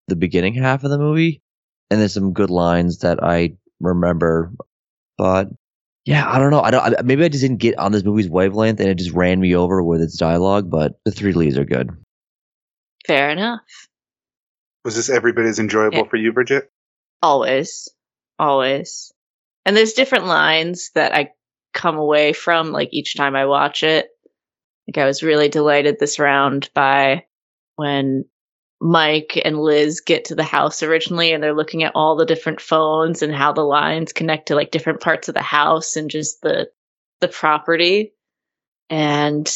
[0.08, 1.42] the beginning half of the movie
[1.90, 4.52] and there's some good lines that i remember
[5.16, 5.48] but
[6.04, 8.28] yeah i don't know i don't I, maybe i just didn't get on this movie's
[8.28, 11.64] wavelength and it just ran me over with its dialogue but the three leads are
[11.64, 11.90] good
[13.06, 13.62] Fair enough.
[14.84, 16.08] Was this every bit as enjoyable Yeah.
[16.10, 16.70] for you, Bridget?
[17.22, 17.88] Always.
[18.38, 19.10] Always.
[19.64, 21.30] And there's different lines that I
[21.72, 24.08] come away from like each time I watch it.
[24.88, 27.24] Like I was really delighted this round by
[27.76, 28.24] when
[28.80, 32.60] Mike and Liz get to the house originally and they're looking at all the different
[32.60, 36.40] phones and how the lines connect to like different parts of the house and just
[36.40, 36.70] the
[37.20, 38.14] the property.
[38.88, 39.48] And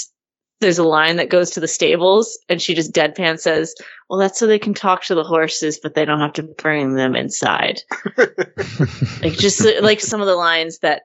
[0.61, 3.75] there's a line that goes to the stables and she just deadpan says,
[4.09, 6.95] Well, that's so they can talk to the horses, but they don't have to bring
[6.95, 7.81] them inside.
[8.17, 11.03] like just like some of the lines that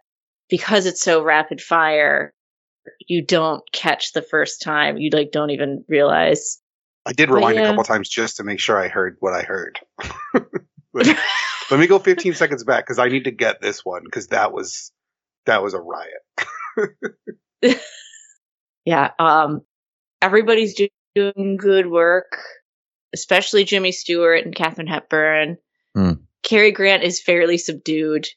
[0.50, 2.34] because it's so rapid fire,
[3.08, 4.98] you don't catch the first time.
[4.98, 6.60] You like don't even realize.
[7.06, 9.42] I did But rewind a couple times just to make sure I heard what I
[9.44, 9.80] heard.
[10.94, 11.18] Like,
[11.70, 14.52] let me go 15 seconds back because I need to get this one because that
[14.52, 14.92] was
[15.46, 16.24] that was a riot.
[18.86, 19.62] Yeah, um
[20.22, 22.40] everybody's do- doing good work,
[23.14, 25.58] especially Jimmy Stewart and Katharine Hepburn.
[25.96, 26.14] Hmm.
[26.42, 28.28] Cary Grant is fairly subdued,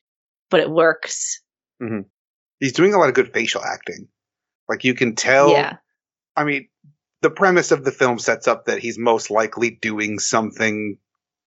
[0.51, 1.41] but it works.
[1.83, 2.01] Mm-hmm.
[2.61, 4.09] He's doing a lot of good facial acting.
[4.69, 5.51] Like you can tell.
[5.51, 5.77] yeah.
[6.37, 6.69] I mean,
[7.21, 10.99] the premise of the film sets up that he's most likely doing something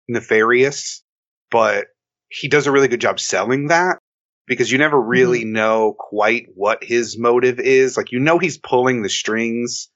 [0.08, 1.02] nefarious,
[1.50, 1.86] but
[2.28, 3.98] he does a really good job selling that
[4.46, 5.52] because you never really mm-hmm.
[5.52, 7.96] know quite what his motive is.
[7.96, 9.88] Like, you know, he's pulling the strings,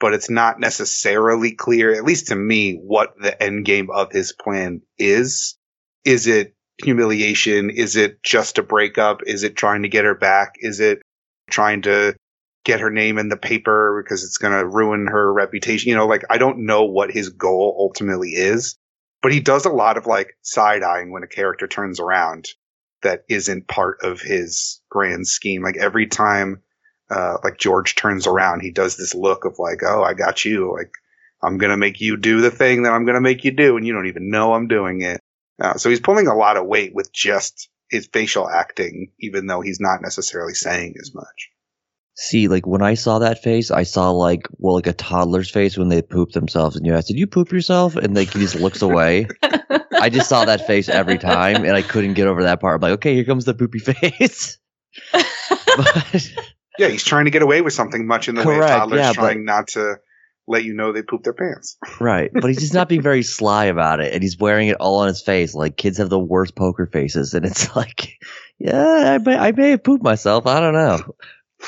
[0.00, 4.32] but it's not necessarily clear, at least to me, what the end game of his
[4.32, 5.56] plan is.
[6.04, 7.70] Is it humiliation?
[7.70, 9.22] Is it just a breakup?
[9.26, 10.54] Is it trying to get her back?
[10.60, 11.02] Is it
[11.50, 12.14] trying to
[12.68, 15.88] get her name in the paper because it's going to ruin her reputation.
[15.88, 18.76] You know, like I don't know what his goal ultimately is,
[19.22, 22.48] but he does a lot of like side eyeing when a character turns around
[23.02, 25.62] that isn't part of his grand scheme.
[25.62, 26.62] Like every time,
[27.10, 30.70] uh, like George turns around, he does this look of like, Oh, I got you.
[30.70, 30.90] Like
[31.42, 33.78] I'm going to make you do the thing that I'm going to make you do.
[33.78, 35.22] And you don't even know I'm doing it.
[35.60, 39.60] Uh, so he's pulling a lot of weight with just his facial acting, even though
[39.60, 41.50] he's not necessarily saying as much.
[42.14, 45.78] See, like when I saw that face, I saw like well, like a toddler's face
[45.78, 48.56] when they poop themselves, and you ask, "Did you poop yourself?" And like he just
[48.56, 49.28] looks away.
[50.00, 52.74] I just saw that face every time, and I couldn't get over that part.
[52.76, 54.58] I'm like, okay, here comes the poopy face.
[55.12, 56.30] but
[56.78, 58.98] Yeah, he's trying to get away with something much in the way Correct, a toddler's
[58.98, 59.96] yeah, but- trying not to
[60.48, 61.76] let you know they pooped their pants.
[62.00, 62.30] Right.
[62.32, 64.12] But he's just not being very sly about it.
[64.14, 65.54] And he's wearing it all on his face.
[65.54, 67.34] Like kids have the worst poker faces.
[67.34, 68.18] And it's like,
[68.58, 70.46] yeah, I may, I may have pooped myself.
[70.46, 71.14] I don't know.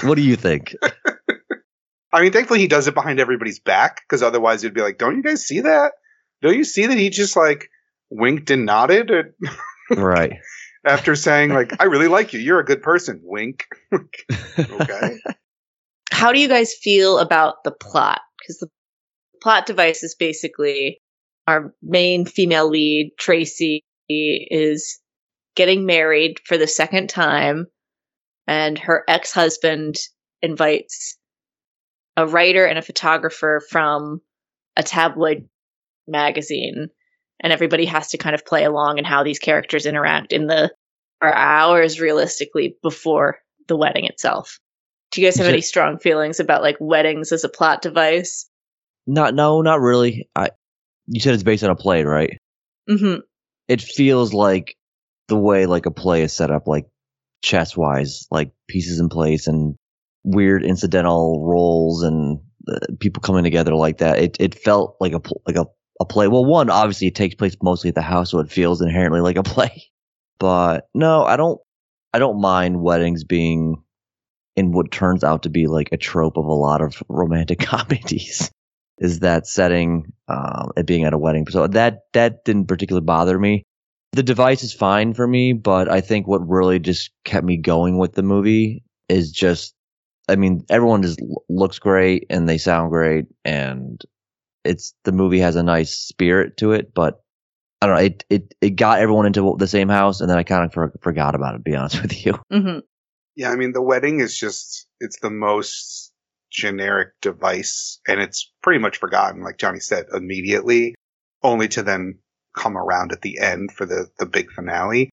[0.02, 0.74] What do you think?
[2.12, 5.16] I mean, thankfully he does it behind everybody's back because otherwise it'd be like, don't
[5.16, 5.92] you guys see that?
[6.42, 7.70] Don't you see that he just like
[8.08, 9.26] winked and nodded at,
[9.96, 10.38] Right.
[10.84, 12.40] after saying like, I really like you.
[12.40, 13.20] You're a good person.
[13.22, 13.66] Wink.
[14.58, 15.18] okay.
[16.10, 18.20] How do you guys feel about the plot?
[18.50, 21.00] Because the plot device is basically
[21.46, 24.98] our main female lead, Tracy, is
[25.54, 27.66] getting married for the second time,
[28.48, 29.96] and her ex husband
[30.42, 31.16] invites
[32.16, 34.20] a writer and a photographer from
[34.76, 35.48] a tabloid
[36.08, 36.88] magazine,
[37.40, 40.72] and everybody has to kind of play along and how these characters interact in the
[41.22, 44.58] hours realistically before the wedding itself.
[45.10, 48.48] Do you guys have any strong feelings about like weddings as a plot device?
[49.06, 50.28] Not, no, not really.
[50.36, 50.50] I,
[51.06, 52.38] you said it's based on a play, right?
[52.88, 53.16] hmm
[53.68, 54.76] It feels like
[55.28, 56.86] the way like a play is set up, like
[57.42, 59.74] chess wise, like pieces in place and
[60.22, 64.18] weird incidental roles and uh, people coming together like that.
[64.18, 65.66] It, it felt like a, like a,
[65.98, 66.28] a play.
[66.28, 69.36] Well, one, obviously it takes place mostly at the house, so it feels inherently like
[69.36, 69.84] a play.
[70.38, 71.60] But no, I don't,
[72.12, 73.82] I don't mind weddings being
[74.60, 78.50] in what turns out to be like a trope of a lot of romantic comedies
[78.98, 81.46] is that setting um, it being at a wedding.
[81.48, 83.64] So that that didn't particularly bother me.
[84.12, 87.96] The device is fine for me but i think what really just kept me going
[87.96, 89.72] with the movie is just
[90.28, 94.02] i mean everyone just looks great and they sound great and
[94.64, 97.22] it's the movie has a nice spirit to it but
[97.80, 100.42] i don't know it it, it got everyone into the same house and then i
[100.42, 102.34] kind of for, forgot about it to be honest with you.
[102.50, 102.80] Hmm
[103.40, 106.12] Yeah, I mean, the wedding is just, it's the most
[106.52, 110.94] generic device, and it's pretty much forgotten, like Johnny said, immediately,
[111.42, 112.18] only to then
[112.54, 115.08] come around at the end for the, the big finale.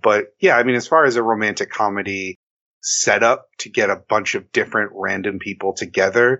[0.00, 2.36] But yeah, I mean, as far as a romantic comedy
[2.84, 6.38] setup to get a bunch of different random people together,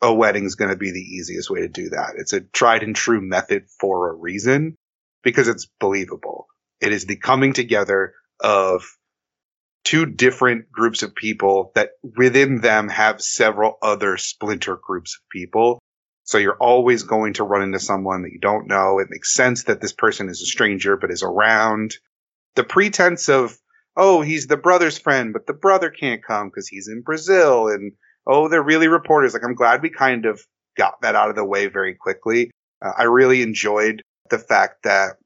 [0.00, 2.12] a wedding's going to be the easiest way to do that.
[2.18, 4.76] It's a tried and true method for a reason
[5.24, 6.46] because it's believable.
[6.80, 8.84] It is the coming together of
[9.84, 15.78] two different groups of people that within them have several other splinter groups of people.
[16.24, 18.98] So you're always going to run into someone that you don't know.
[18.98, 21.96] It makes sense that this person is a stranger but is around.
[22.54, 23.58] The pretense of,
[23.94, 27.68] oh, he's the brother's friend, but the brother can't come because he's in Brazil.
[27.68, 27.92] And,
[28.26, 29.34] oh, they're really reporters.
[29.34, 30.40] Like, I'm glad we kind of
[30.78, 32.50] got that out of the way very quickly.
[32.82, 35.16] Uh, I really enjoyed the fact that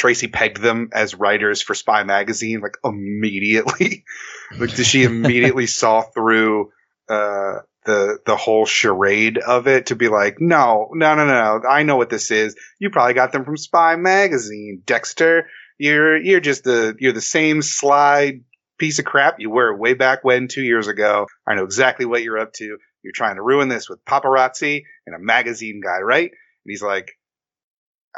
[0.00, 4.06] Tracy pegged them as writers for Spy Magazine, like immediately.
[4.58, 6.72] like she immediately saw through
[7.10, 11.82] uh, the the whole charade of it to be like, no, no, no, no, I
[11.82, 12.56] know what this is.
[12.78, 15.48] You probably got them from Spy Magazine, Dexter.
[15.76, 18.40] You're you're just the you're the same sly
[18.78, 21.26] piece of crap you were way back when two years ago.
[21.46, 22.78] I know exactly what you're up to.
[23.02, 26.30] You're trying to ruin this with paparazzi and a magazine guy, right?
[26.30, 27.10] And he's like,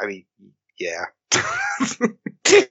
[0.01, 0.25] I mean,
[0.79, 1.07] yeah.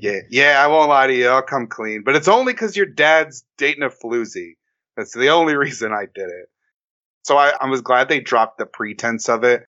[0.00, 1.28] Yeah, yeah, I won't lie to you.
[1.28, 2.02] I'll come clean.
[2.04, 4.54] But it's only because your dad's dating a floozy.
[4.96, 6.48] That's the only reason I did it.
[7.24, 9.64] So I, I was glad they dropped the pretense of it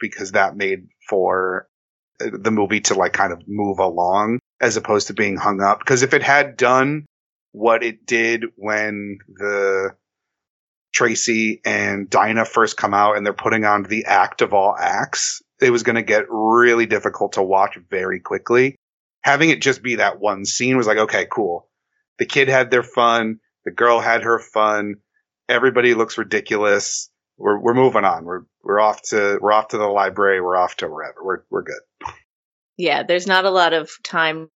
[0.00, 1.68] because that made for
[2.20, 5.80] uh, the movie to like kind of move along as opposed to being hung up.
[5.80, 7.04] Because if it had done
[7.52, 9.90] what it did when the
[10.94, 15.42] Tracy and Dinah first come out and they're putting on the act of all acts,
[15.60, 18.78] it was going to get really difficult to watch very quickly
[19.24, 21.68] having it just be that one scene was like, okay, cool.
[22.18, 23.40] The kid had their fun.
[23.64, 24.96] The girl had her fun.
[25.48, 27.10] Everybody looks ridiculous.
[27.36, 28.24] We're we're moving on.
[28.24, 30.40] We're we're off to we're off to the library.
[30.40, 31.24] We're off to wherever.
[31.24, 31.80] We're we're good.
[32.76, 34.48] yeah, there's not a lot of time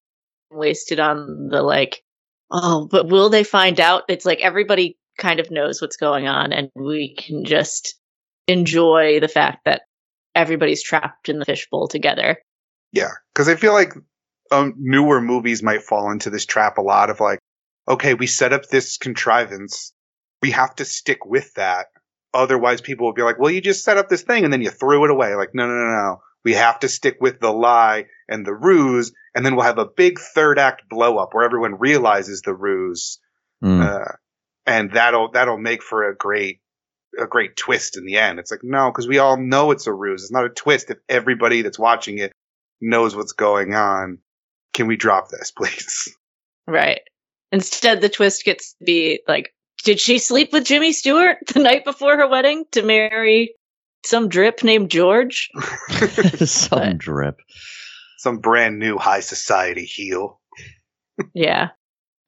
[0.50, 2.02] wasted on the like,
[2.50, 4.04] oh, but will they find out?
[4.08, 7.98] It's like everybody kind of knows what's going on, and we can just
[8.46, 9.82] enjoy the fact that
[10.34, 12.38] everybody's trapped in the fishbowl together.
[12.92, 13.92] Yeah, because I feel like
[14.50, 17.38] um, newer movies might fall into this trap a lot of like,
[17.88, 19.92] okay, we set up this contrivance,
[20.42, 21.86] we have to stick with that.
[22.34, 24.70] Otherwise, people will be like, well, you just set up this thing and then you
[24.70, 25.34] threw it away.
[25.34, 26.20] Like, no, no, no, no.
[26.44, 29.86] We have to stick with the lie and the ruse, and then we'll have a
[29.86, 33.18] big third act blow up where everyone realizes the ruse,
[33.62, 33.82] Mm.
[33.82, 34.12] uh,
[34.66, 36.60] and that'll that'll make for a great
[37.18, 38.38] a great twist in the end.
[38.38, 40.22] It's like no, because we all know it's a ruse.
[40.22, 42.32] It's not a twist if everybody that's watching it
[42.80, 44.18] knows what's going on.
[44.74, 46.14] Can we drop this, please?
[46.66, 47.00] Right.
[47.50, 49.52] Instead, the twist gets to be like
[49.84, 53.54] did she sleep with Jimmy Stewart the night before her wedding to marry
[54.04, 55.50] some drip named George?
[56.44, 57.36] Some But- drip.
[58.18, 60.40] Some brand new high society heel.
[61.34, 61.68] Yeah.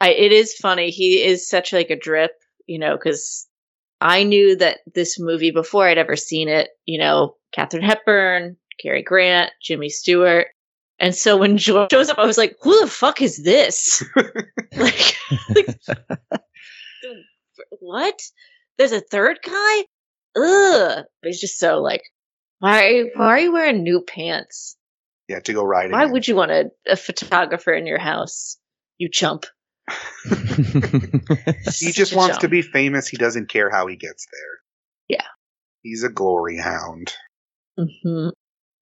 [0.01, 0.91] I it is funny.
[0.91, 2.30] He is such like a drip,
[2.66, 3.47] you know, cuz
[4.01, 9.03] I knew that this movie before I'd ever seen it, you know, Katharine Hepburn, Cary
[9.03, 10.48] Grant, Jimmy Stewart.
[10.98, 14.05] And so when George shows up, I was like, who the fuck is this?
[14.76, 15.16] like,
[15.55, 15.80] like,
[17.80, 18.20] what?
[18.78, 19.78] There's a third guy?
[20.36, 21.05] Ugh.
[21.22, 22.03] But he's just so like,
[22.59, 24.76] why, why are you wearing new pants?
[25.28, 25.92] Yeah, to go riding.
[25.92, 28.57] Why would you want a, a photographer in your house?
[28.98, 29.46] You chump.
[31.78, 33.09] He just wants to be famous.
[33.09, 34.59] He doesn't care how he gets there.
[35.09, 35.26] Yeah.
[35.82, 37.14] He's a glory hound.
[37.78, 38.28] hmm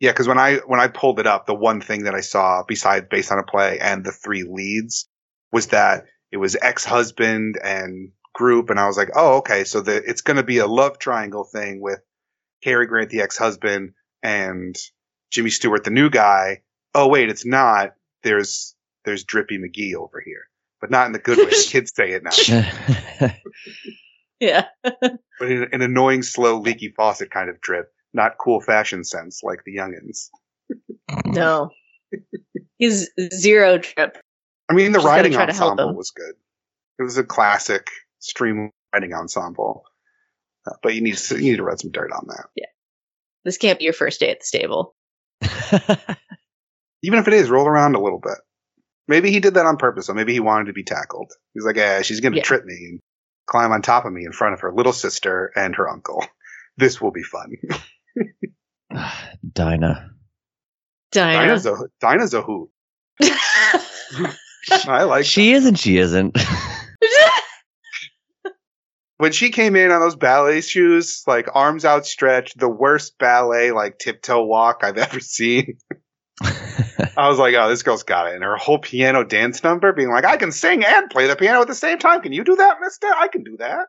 [0.00, 2.62] Yeah, because when I when I pulled it up, the one thing that I saw
[2.66, 5.09] besides based on a play and the three leads
[5.52, 9.80] was that it was ex husband and group, and I was like, oh, okay, so
[9.80, 12.00] the it's going to be a love triangle thing with
[12.62, 13.92] Cary Grant, the ex husband,
[14.22, 14.76] and
[15.30, 16.62] Jimmy Stewart, the new guy.
[16.94, 17.94] Oh wait, it's not.
[18.24, 20.42] There's there's Drippy McGee over here,
[20.81, 21.47] but not in the good way.
[21.47, 23.31] The kids say it now,
[24.41, 24.66] Yeah.
[24.83, 29.64] but in an annoying, slow, leaky faucet kind of drip, not cool fashion sense like
[29.64, 30.29] the youngins.
[31.26, 31.70] No.
[32.79, 34.18] He's zero drip.
[34.68, 36.35] I mean, the Just gotta writing try to help ensemble was good.
[36.99, 37.89] It was a classic
[38.20, 39.85] stream writing ensemble,
[40.66, 42.47] Uh, but you need to you need to rub some dirt on that.
[42.55, 42.66] Yeah,
[43.45, 44.95] this can't be your first day at the stable.
[47.03, 48.39] Even if it is, roll around a little bit.
[49.09, 50.06] Maybe he did that on purpose.
[50.06, 51.32] So maybe he wanted to be tackled.
[51.54, 52.42] He's like, yeah, she's gonna Yeah.
[52.42, 53.00] trip me and
[53.46, 56.24] climb on top of me in front of her little sister and her uncle.
[56.76, 57.56] This will be fun.
[59.52, 60.11] Dinah.
[61.11, 61.38] Dinah.
[61.38, 62.68] Dinah's a Dinah's a hoot.
[64.86, 66.38] I like She is and she isn't.
[69.16, 73.98] when she came in on those ballet shoes, like arms outstretched, the worst ballet like
[73.98, 75.78] tiptoe walk I've ever seen.
[77.16, 78.34] I was like, oh, this girl's got it.
[78.34, 81.61] And her whole piano dance number being like, I can sing and play the piano
[81.61, 82.22] at the same time.
[82.22, 83.07] Can you do that, mister?
[83.07, 83.86] I can do that.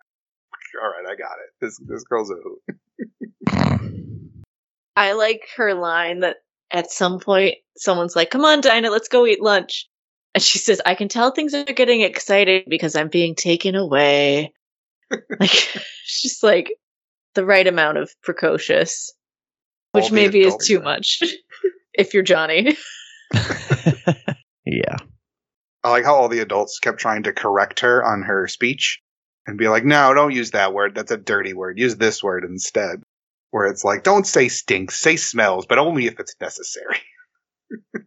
[0.81, 1.49] All right, I got it.
[1.61, 2.61] This this girl's a hoot.
[4.95, 6.37] I like her line that
[6.71, 9.87] at some point someone's like, "Come on, Dinah, let's go eat lunch,"
[10.35, 14.53] and she says, "I can tell things are getting excited because I'm being taken away."
[15.39, 15.49] like,
[16.05, 16.71] just like
[17.33, 19.11] the right amount of precocious,
[19.93, 21.23] which maybe is too much
[21.93, 22.77] if you're Johnny.
[24.65, 24.97] yeah.
[25.83, 29.01] I like how all the adults kept trying to correct her on her speech
[29.47, 30.93] and be like, no, don't use that word.
[30.95, 31.79] That's a dirty word.
[31.79, 33.01] Use this word instead.
[33.51, 36.99] Where it's like, don't say stinks, say smells, but only if it's necessary.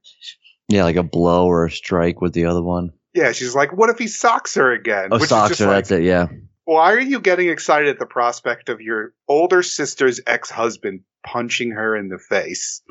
[0.69, 2.93] Yeah, like a blow or a strike with the other one.
[3.13, 5.09] Yeah, she's like, what if he socks her again?
[5.13, 5.67] Oh, Which socks her.
[5.67, 6.03] like, That's it.
[6.05, 6.29] Yeah.
[6.65, 11.95] Why are you getting excited at the prospect of your older sister's ex-husband punching her
[11.95, 12.81] in the face?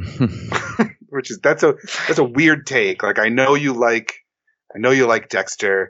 [1.12, 1.76] Which is that's a
[2.08, 3.04] that's a weird take.
[3.04, 4.16] Like I know you like
[4.74, 5.90] I know you like Dexter.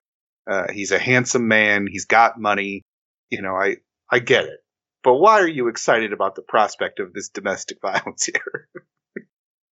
[0.49, 1.87] Uh, he's a handsome man.
[1.89, 2.81] He's got money.
[3.29, 3.77] You know, I
[4.11, 4.59] I get it.
[5.03, 8.67] But why are you excited about the prospect of this domestic violence here?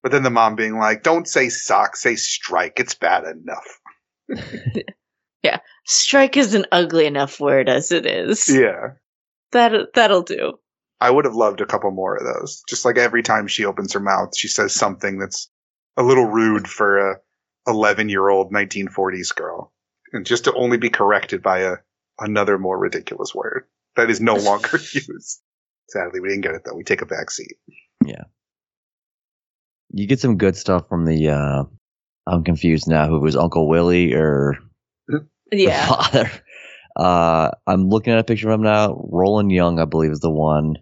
[0.03, 2.79] but then the mom being like, "Don't say sock, say strike.
[2.79, 3.79] It's bad enough."
[5.43, 8.49] Yeah, strike is an ugly enough word as it is.
[8.49, 8.93] Yeah.
[9.51, 10.59] That that'll do.
[10.99, 12.63] I would have loved a couple more of those.
[12.67, 15.49] Just like every time she opens her mouth, she says something that's
[15.95, 17.15] a little rude for a
[17.67, 19.73] 11 year old 1940s girl,
[20.13, 21.75] and just to only be corrected by a
[22.19, 25.41] another more ridiculous word that is no longer used.
[25.89, 26.75] Sadly, we didn't get it though.
[26.75, 27.57] We take a back seat.
[28.05, 28.23] Yeah.
[29.91, 31.29] You get some good stuff from the.
[31.29, 31.63] uh
[32.29, 33.07] I'm confused now.
[33.07, 34.55] Who was Uncle Willie or
[35.51, 35.85] Yeah.
[35.87, 36.31] the father?
[36.93, 38.99] Uh, I'm looking at a picture of him now.
[39.09, 40.75] Roland Young, I believe, is the one.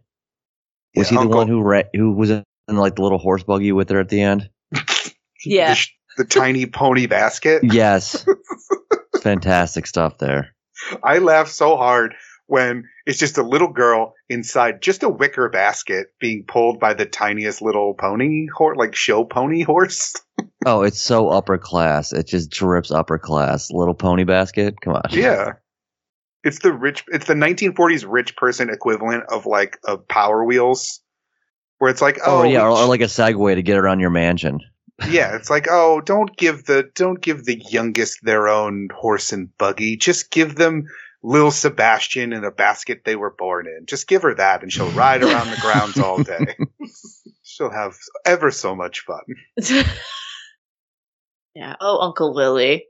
[0.95, 3.43] Was Yeah, he the Uncle- one who ra- who was in like the little horse
[3.43, 4.49] buggy with her at the end?
[5.47, 5.69] Yeah.
[5.69, 7.61] The, sh- the tiny pony basket.
[7.71, 8.25] Yes.
[9.21, 10.55] Fantastic stuff there.
[11.03, 12.15] I laugh so hard
[12.47, 17.05] when it's just a little girl inside just a wicker basket being pulled by the
[17.05, 20.13] tiniest little pony horse, like show pony horse.
[20.67, 22.11] Oh, it's so upper class.
[22.11, 23.69] It just drips upper class.
[23.69, 24.73] Little pony basket.
[24.81, 25.03] Come on.
[25.11, 25.53] Yeah.
[26.45, 31.01] It's the rich it's the 1940s rich person equivalent of like of Power Wheels
[31.79, 33.99] where it's like Oh, oh, yeah, or, oh, or like a Segway to get around
[33.99, 34.59] your mansion.
[35.09, 39.49] yeah, it's like oh, don't give the don't give the youngest their own horse and
[39.57, 39.97] buggy.
[39.97, 40.85] Just give them
[41.23, 43.87] Lil Sebastian in a basket they were born in.
[43.87, 46.55] Just give her that and she'll ride around the grounds all day.
[47.43, 49.23] she'll have ever so much fun.
[51.55, 51.75] yeah.
[51.81, 52.85] Oh, Uncle Willie.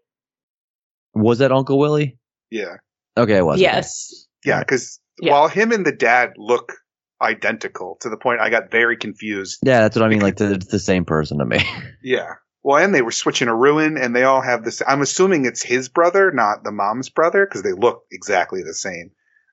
[1.13, 2.17] Was that Uncle Willie?
[2.51, 2.75] Yeah.
[3.17, 3.55] Okay, it was.
[3.55, 3.63] okay.
[3.63, 4.25] Yes.
[4.43, 5.31] Yeah, because Yeah.
[5.33, 6.73] while him and the dad look
[7.21, 9.59] identical to the point I got very confused.
[9.63, 10.21] Yeah, that's what I mean.
[10.21, 11.59] Like the, it's the same person to me.
[12.03, 12.33] Yeah.
[12.63, 14.81] Well, and they were switching a ruin, and they all have this.
[14.87, 19.11] I'm assuming it's his brother, not the mom's brother, because they look exactly the same.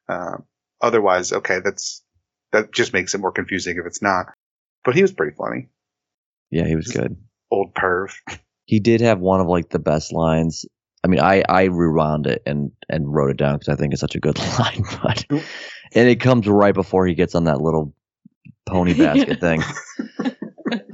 [0.09, 0.39] Uh,
[0.81, 2.03] otherwise, okay, that's
[2.53, 4.27] that just makes it more confusing if it's not.
[4.85, 5.69] But he was pretty funny,
[6.51, 7.17] yeah, he was good.
[7.51, 8.13] old perv.
[8.65, 10.65] He did have one of like the best lines.
[11.05, 14.01] I mean, I I rewound it and and wrote it down because I think it's
[14.01, 14.85] such a good line.
[15.03, 17.95] But and it comes right before he gets on that little
[18.67, 19.63] pony basket thing.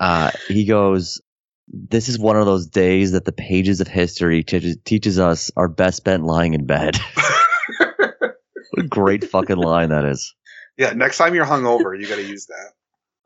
[0.00, 1.20] Uh, he goes,
[1.68, 5.68] "This is one of those days that the pages of history teaches, teaches us are
[5.68, 6.96] best spent lying in bed."
[7.78, 10.34] what a great fucking line that is.
[10.78, 12.72] Yeah, next time you're hungover, you got to use that.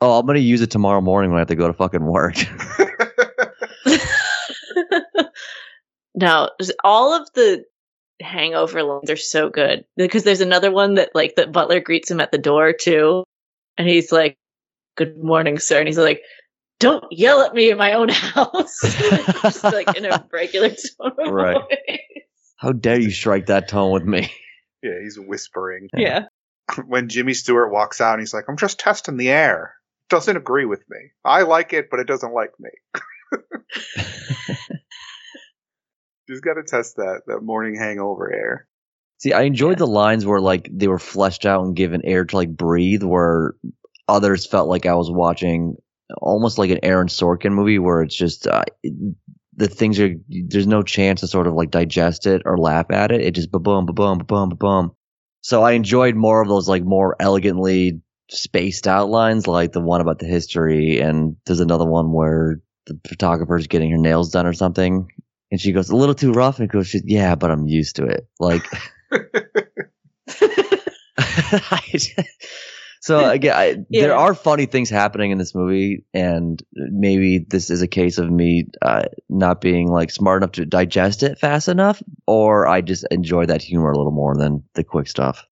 [0.01, 2.35] Oh, I'm gonna use it tomorrow morning when I have to go to fucking work.
[6.15, 6.49] No,
[6.83, 7.63] all of the
[8.21, 12.19] hangover lines are so good because there's another one that like that Butler greets him
[12.21, 13.23] at the door too,
[13.77, 14.37] and he's like,
[14.95, 16.21] "Good morning, sir," and he's like,
[16.79, 18.79] "Don't yell at me in my own house,"
[19.41, 21.57] just like in a regular tone of Right.
[21.57, 21.99] voice.
[22.57, 24.31] How dare you strike that tone with me?
[24.81, 25.89] yeah, he's whispering.
[25.97, 26.25] Yeah,
[26.85, 29.75] When Jimmy Stewart walks out, he's like, "I'm just testing the air."
[30.09, 30.97] Doesn't agree with me.
[31.25, 32.69] I like it, but it doesn't like me.
[36.29, 38.67] Just got to test that that morning hangover air.
[39.19, 42.35] See, I enjoyed the lines where like they were fleshed out and given air to
[42.35, 43.55] like breathe, where
[44.07, 45.75] others felt like I was watching
[46.17, 48.63] almost like an Aaron Sorkin movie, where it's just uh,
[49.55, 53.11] the things are there's no chance to sort of like digest it or laugh at
[53.11, 53.21] it.
[53.21, 54.91] It just ba boom, ba boom, ba boom, ba boom.
[55.41, 60.01] So I enjoyed more of those like more elegantly spaced out lines, like the one
[60.01, 64.53] about the history, and there's another one where the photographer's getting her nails done or
[64.53, 65.09] something,
[65.53, 68.27] and she goes a little too rough, and goes, "Yeah, but I'm used to it."
[68.39, 68.65] Like,
[73.01, 74.01] so again, I, Yeah.
[74.07, 78.31] there are funny things happening in this movie, and maybe this is a case of
[78.31, 83.05] me uh, not being like smart enough to digest it fast enough, or I just
[83.11, 85.45] enjoy that humor a little more than the quick stuff.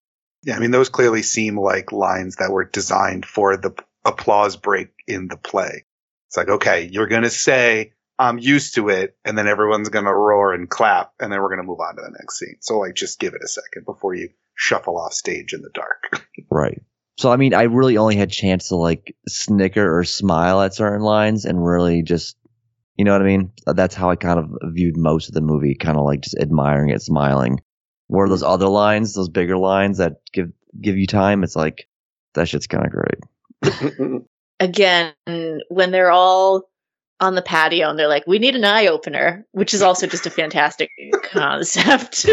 [0.43, 4.89] Yeah, I mean, those clearly seem like lines that were designed for the applause break
[5.07, 5.85] in the play.
[6.29, 10.05] It's like, okay, you're going to say, I'm used to it, and then everyone's going
[10.05, 12.57] to roar and clap, and then we're going to move on to the next scene.
[12.61, 16.27] So, like, just give it a second before you shuffle off stage in the dark.
[16.53, 16.81] Right.
[17.17, 21.01] So I mean, I really only had chance to like snicker or smile at certain
[21.01, 22.35] lines, and really just,
[22.97, 23.53] you know what I mean.
[23.65, 26.89] That's how I kind of viewed most of the movie, kind of like just admiring
[26.89, 27.61] it, smiling.
[28.07, 30.51] Where those other lines, those bigger lines that give
[30.81, 31.87] give you time, it's like
[32.33, 34.23] that shit's kind of great.
[34.59, 35.13] again,
[35.69, 36.70] when they're all
[37.21, 40.25] on the patio and they're like, "We need an eye opener," which is also just
[40.25, 40.89] a fantastic
[41.23, 42.25] concept.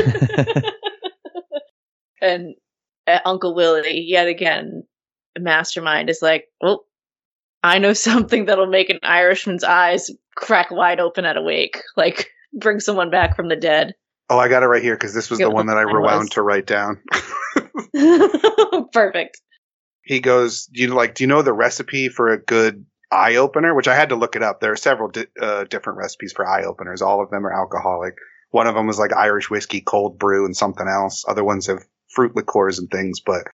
[2.22, 2.54] and
[3.06, 4.84] uh, Uncle Willie, yet again,
[5.38, 6.84] mastermind is like, "Well,
[7.62, 12.28] I know something that'll make an Irishman's eyes crack wide open at a wake, like
[12.52, 13.94] bring someone back from the dead."
[14.30, 16.02] oh, I got it right here because this was the one that I mine was.
[16.02, 17.00] rewound to write down.
[18.92, 19.40] Perfect.
[20.02, 21.14] he goes, "Do you like?
[21.14, 24.36] Do you know the recipe for a good eye opener?" Which I had to look
[24.36, 24.60] it up.
[24.60, 27.02] There are several di- uh, different recipes for eye openers.
[27.02, 28.16] All of them are alcoholic.
[28.50, 31.24] One of them was like Irish whiskey, cold brew, and something else.
[31.28, 31.84] Other ones have
[32.14, 33.20] fruit liqueurs and things.
[33.20, 33.48] But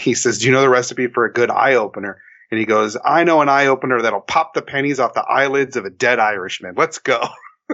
[0.00, 2.96] he says, "Do you know the recipe for a good eye opener?" And he goes,
[3.02, 6.18] "I know an eye opener that'll pop the pennies off the eyelids of a dead
[6.18, 6.74] Irishman.
[6.76, 7.22] Let's go."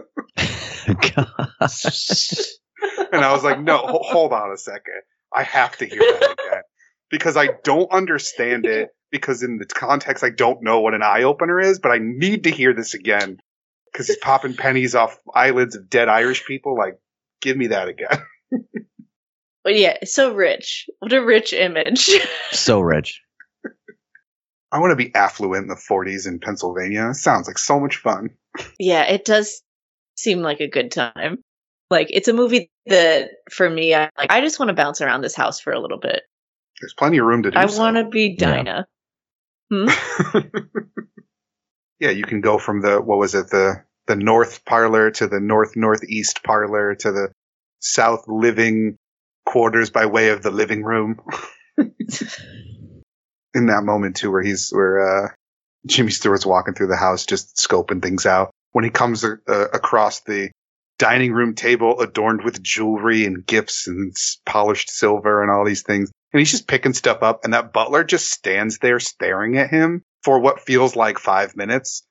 [3.13, 5.03] And I was like, "No, ho- hold on a second.
[5.35, 6.63] I have to hear that again."
[7.11, 8.91] because I don't understand it.
[9.11, 12.45] Because in the context, I don't know what an eye opener is, but I need
[12.45, 13.41] to hear this again
[13.91, 16.77] because he's popping pennies off eyelids of dead Irish people.
[16.77, 16.99] Like,
[17.41, 18.23] give me that again.
[19.69, 20.89] But yeah, so rich.
[21.01, 22.09] What a rich image.
[22.53, 23.21] so rich.
[24.73, 27.13] I want to be affluent in the 40s in Pennsylvania.
[27.13, 28.31] Sounds like so much fun.
[28.79, 29.61] yeah, it does
[30.17, 31.45] seem like a good time.
[31.91, 34.33] Like it's a movie that for me, I like.
[34.33, 36.23] I just want to bounce around this house for a little bit.
[36.81, 37.79] There's plenty of room to do I so.
[37.79, 38.85] want to be Yeah.
[39.71, 39.93] Dinah.
[42.01, 45.41] yeah, you can go from the what was it the the north parlor to the
[45.41, 47.33] north northeast parlor to the
[47.81, 48.97] south living
[49.47, 51.21] quarters by way of the living room.
[53.55, 55.29] In that moment too, where he's where uh,
[55.87, 58.51] Jimmy Stewart's walking through the house, just scoping things out.
[58.73, 60.51] When he comes uh, across the
[60.99, 66.11] dining room table adorned with jewelry and gifts and polished silver and all these things,
[66.33, 70.05] and he's just picking stuff up, and that butler just stands there staring at him
[70.23, 72.05] for what feels like five minutes.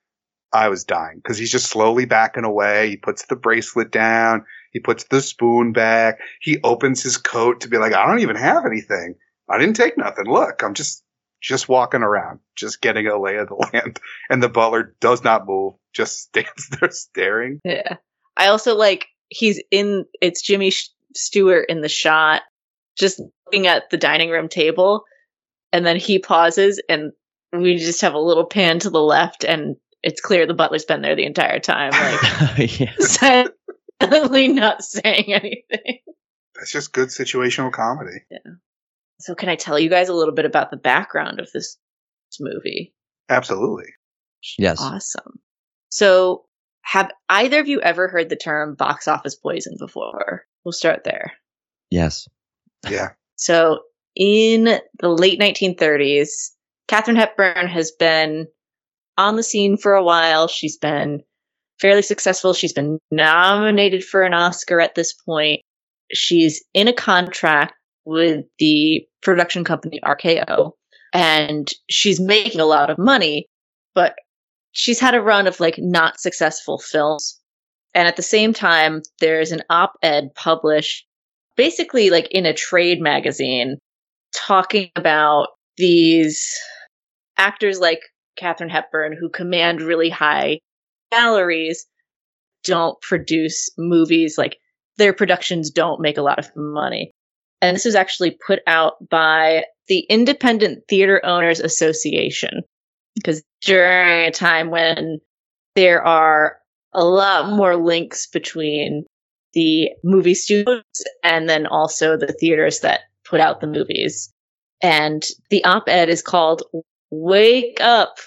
[0.52, 2.88] I was dying because he's just slowly backing away.
[2.88, 4.46] He puts the bracelet down.
[4.72, 6.18] He puts the spoon back.
[6.40, 9.16] He opens his coat to be like, I don't even have anything.
[9.48, 10.26] I didn't take nothing.
[10.26, 11.02] Look, I'm just,
[11.40, 14.00] just walking around, just getting a lay of the land.
[14.28, 17.60] And the butler does not move, just stands there staring.
[17.64, 17.96] Yeah.
[18.38, 20.72] I also like he's in it's Jimmy
[21.14, 22.42] Stewart in the shot
[22.96, 25.04] just looking at the dining room table
[25.72, 27.12] and then he pauses and
[27.52, 31.02] we just have a little pan to the left and it's clear the butler's been
[31.02, 32.92] there the entire time like yeah.
[32.98, 35.98] silently not saying anything
[36.54, 38.20] That's just good situational comedy.
[38.30, 38.38] Yeah.
[39.20, 41.76] So can i tell you guys a little bit about the background of this
[42.40, 42.94] movie
[43.28, 43.86] Absolutely.
[44.58, 44.80] Yes.
[44.80, 45.40] awesome
[45.90, 46.44] so
[46.88, 51.32] have either of you ever heard the term box office poison before we'll start there
[51.90, 52.28] Yes.
[52.88, 53.10] Yeah.
[53.40, 53.82] So
[54.16, 54.64] in
[54.98, 56.50] the late 1930s,
[56.88, 58.48] Katharine Hepburn has been
[59.16, 60.48] on the scene for a while.
[60.48, 61.22] She's been
[61.80, 62.52] fairly successful.
[62.52, 65.60] She's been nominated for an Oscar at this point.
[66.12, 67.74] She's in a contract
[68.04, 70.72] with the production company RKO
[71.12, 73.46] and she's making a lot of money,
[73.94, 74.16] but
[74.78, 77.40] she's had a run of like not successful films.
[77.94, 81.04] And at the same time, there's an op ed published
[81.56, 83.78] basically like in a trade magazine
[84.32, 86.54] talking about these
[87.36, 87.98] actors like
[88.36, 90.60] Katharine Hepburn who command really high
[91.12, 91.86] salaries
[92.62, 94.58] don't produce movies like
[94.96, 97.10] their productions don't make a lot of money.
[97.60, 102.62] And this was actually put out by the Independent Theater Owners Association
[103.18, 105.18] because during a time when
[105.74, 106.58] there are
[106.92, 109.04] a lot more links between
[109.54, 110.82] the movie studios
[111.22, 114.32] and then also the theaters that put out the movies.
[114.82, 116.62] And the op-ed is called
[117.10, 118.18] Wake Up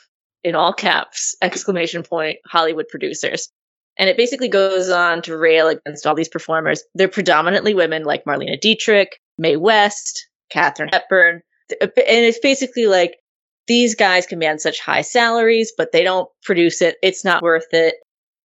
[0.43, 3.49] in all caps, exclamation point, Hollywood producers.
[3.97, 6.83] And it basically goes on to rail against all these performers.
[6.95, 11.41] They're predominantly women like Marlene Dietrich, Mae West, Katharine Hepburn.
[11.79, 13.17] And it's basically like
[13.71, 16.97] these guys command such high salaries, but they don't produce it.
[17.01, 17.95] It's not worth it.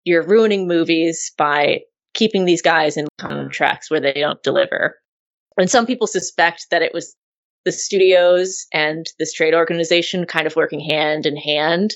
[0.04, 1.80] You're ruining movies by
[2.14, 5.00] keeping these guys in contracts where they don't deliver.
[5.58, 7.16] And some people suspect that it was
[7.64, 11.96] the studios and this trade organization kind of working hand in hand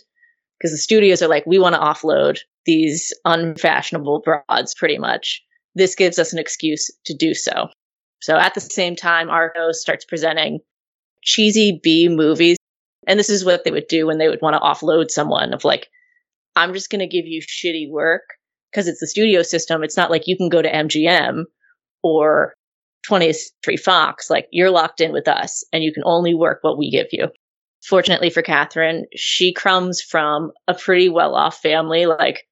[0.57, 5.43] because the studios are like, we want to offload these unfashionable broads pretty much.
[5.75, 7.67] This gives us an excuse to do so.
[8.23, 10.61] So at the same time, RKO starts presenting
[11.21, 12.57] cheesy B movies.
[13.09, 15.65] And this is what they would do when they would want to offload someone of
[15.65, 15.87] like,
[16.55, 18.21] I'm just going to give you shitty work
[18.71, 19.83] because it's the studio system.
[19.83, 21.45] It's not like you can go to MGM
[22.03, 22.53] or
[23.09, 24.29] 20th Century Fox.
[24.29, 27.29] Like you're locked in with us and you can only work what we give you.
[27.83, 32.05] Fortunately for Katharine, she comes from a pretty well off family.
[32.05, 32.45] Like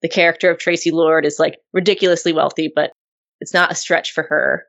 [0.00, 2.90] the character of Tracy Lord is like ridiculously wealthy, but
[3.40, 4.64] it's not a stretch for her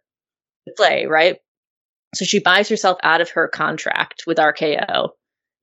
[0.68, 1.38] to play, right?
[2.16, 5.12] So she buys herself out of her contract with RKO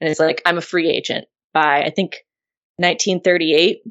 [0.01, 2.17] and it's like, I'm a free agent by, I think,
[2.77, 3.83] 1938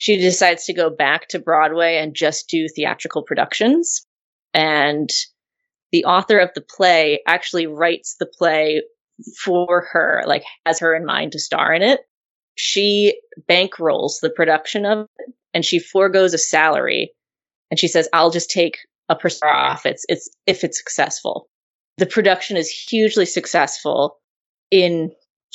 [0.00, 4.06] she decides to go back to Broadway and just do theatrical productions.
[4.54, 5.10] And
[5.92, 8.80] the author of the play actually writes the play
[9.44, 12.00] for her, like has her in mind to star in it.
[12.54, 17.12] She bankrolls the production of it and she foregoes a salary
[17.70, 18.78] and she says, I'll just take
[19.10, 21.50] a percent off it's, it's, if it's successful.
[21.98, 24.16] The production is hugely successful
[24.70, 25.10] in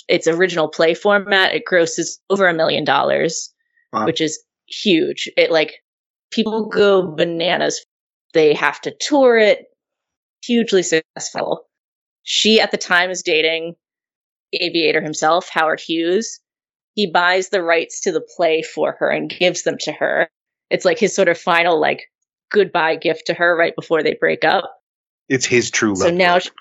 [0.08, 1.54] its original play format.
[1.56, 3.52] It grosses over a million dollars
[3.93, 4.06] Wow.
[4.06, 5.30] which is huge.
[5.38, 5.76] It like
[6.32, 7.86] people go bananas.
[8.34, 9.66] They have to tour it.
[10.43, 11.68] Hugely successful.
[12.24, 13.76] She at the time is dating
[14.54, 16.39] aviator himself, Howard Hughes.
[16.93, 20.30] He buys the rights to the play for her and gives them to her.
[20.70, 22.04] It's like his sort of final like
[22.52, 24.72] goodbye gift to her right before they break up.
[25.30, 25.98] It's his true love.
[26.00, 26.54] So now book.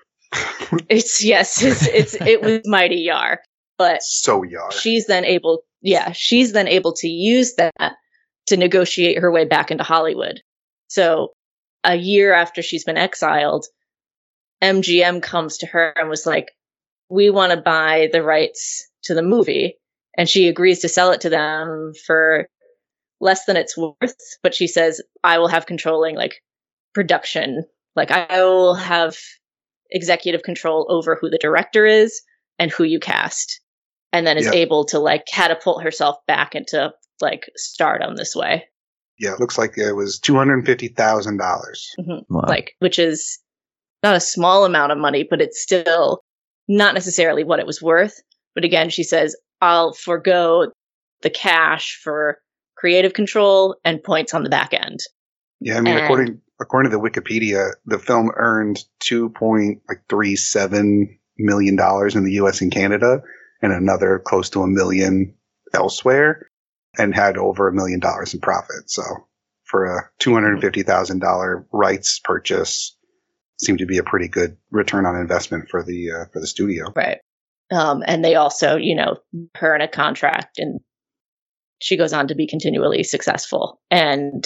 [0.89, 3.41] It's yes, it's, it's it was mighty Yar,
[3.79, 4.71] but so yar.
[4.73, 7.95] she's then able yeah she's then able to use that
[8.47, 10.41] to negotiate her way back into hollywood
[10.89, 11.33] so
[11.83, 13.67] a year after she's been exiled
[14.63, 16.51] mgm comes to her and was like
[17.09, 19.77] we want to buy the rights to the movie
[20.17, 22.49] and she agrees to sell it to them for
[23.21, 26.41] less than it's worth but she says i will have controlling like
[26.95, 27.65] production
[27.97, 29.17] like i will have
[29.91, 32.23] executive control over who the director is
[32.59, 33.61] and who you cast
[34.13, 34.53] and then is Yeah.
[34.53, 38.65] able to like catapult herself back into like stardom this way
[39.17, 41.93] yeah, it looks like it was two hundred fifty thousand dollars.
[42.01, 42.35] Mm-hmm.
[42.35, 42.45] Wow.
[42.49, 43.39] like which is
[44.03, 46.21] not a small amount of money but it's still
[46.69, 48.21] not necessarily what it was worth
[48.55, 50.73] but again she says i'll forego
[51.23, 52.39] the cash for
[52.77, 54.99] creative control and points on the back end.
[55.65, 60.03] Yeah, I mean, And- according according to the Wikipedia, the film earned two point like
[60.11, 62.61] three seven million dollars in the U.S.
[62.61, 63.23] and Canada,
[63.63, 65.35] and another close to a million
[65.73, 66.51] elsewhere,
[66.99, 68.91] and had over a million dollars in profit.
[68.91, 69.03] So,
[69.65, 72.95] for a two hundred fifty thousand dollar rights purchase,
[73.59, 76.93] seemed to be a pretty good return on investment for the uh, for the studio.
[76.95, 77.21] Right.
[77.73, 79.17] Um, and they also, you know,
[79.55, 80.81] her in a contract and
[81.81, 83.81] she goes on to be continually successful.
[83.91, 84.45] And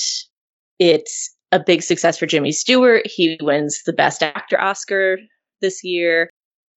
[0.78, 3.06] it's a big success for Jimmy Stewart.
[3.06, 5.18] He wins the Best Actor Oscar
[5.60, 6.30] this year.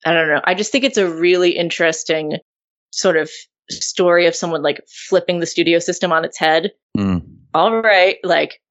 [0.05, 0.41] I don't know.
[0.43, 2.37] I just think it's a really interesting
[2.91, 3.29] sort of
[3.69, 6.71] story of someone like flipping the studio system on its head.
[6.97, 7.37] Mm.
[7.53, 8.61] All right, like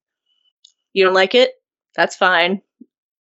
[0.92, 1.52] you don't like it?
[1.96, 2.62] That's fine.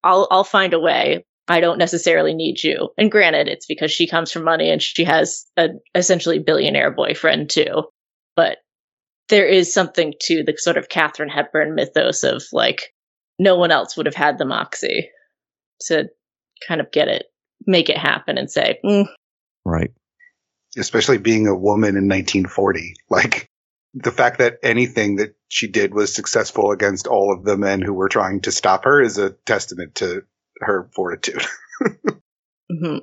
[0.02, 1.24] I'll I'll find a way.
[1.48, 2.90] I don't necessarily need you.
[2.98, 7.48] And granted, it's because she comes from money and she has an essentially billionaire boyfriend
[7.48, 7.84] too.
[8.36, 8.58] But
[9.28, 12.94] there is something to the sort of Katharine Hepburn mythos of like
[13.38, 15.10] no one else would have had the moxie
[15.82, 16.08] to
[16.66, 17.26] kind of get it,
[17.66, 19.06] make it happen, and say, mm,
[19.64, 19.90] Right.
[20.76, 22.94] especially being a woman in 1940.
[23.10, 23.48] Like
[23.94, 27.94] the fact that anything that she did was successful against all of the men who
[27.94, 30.22] were trying to stop her is a testament to
[30.60, 31.44] her fortitude.
[32.72, 33.00] mhm.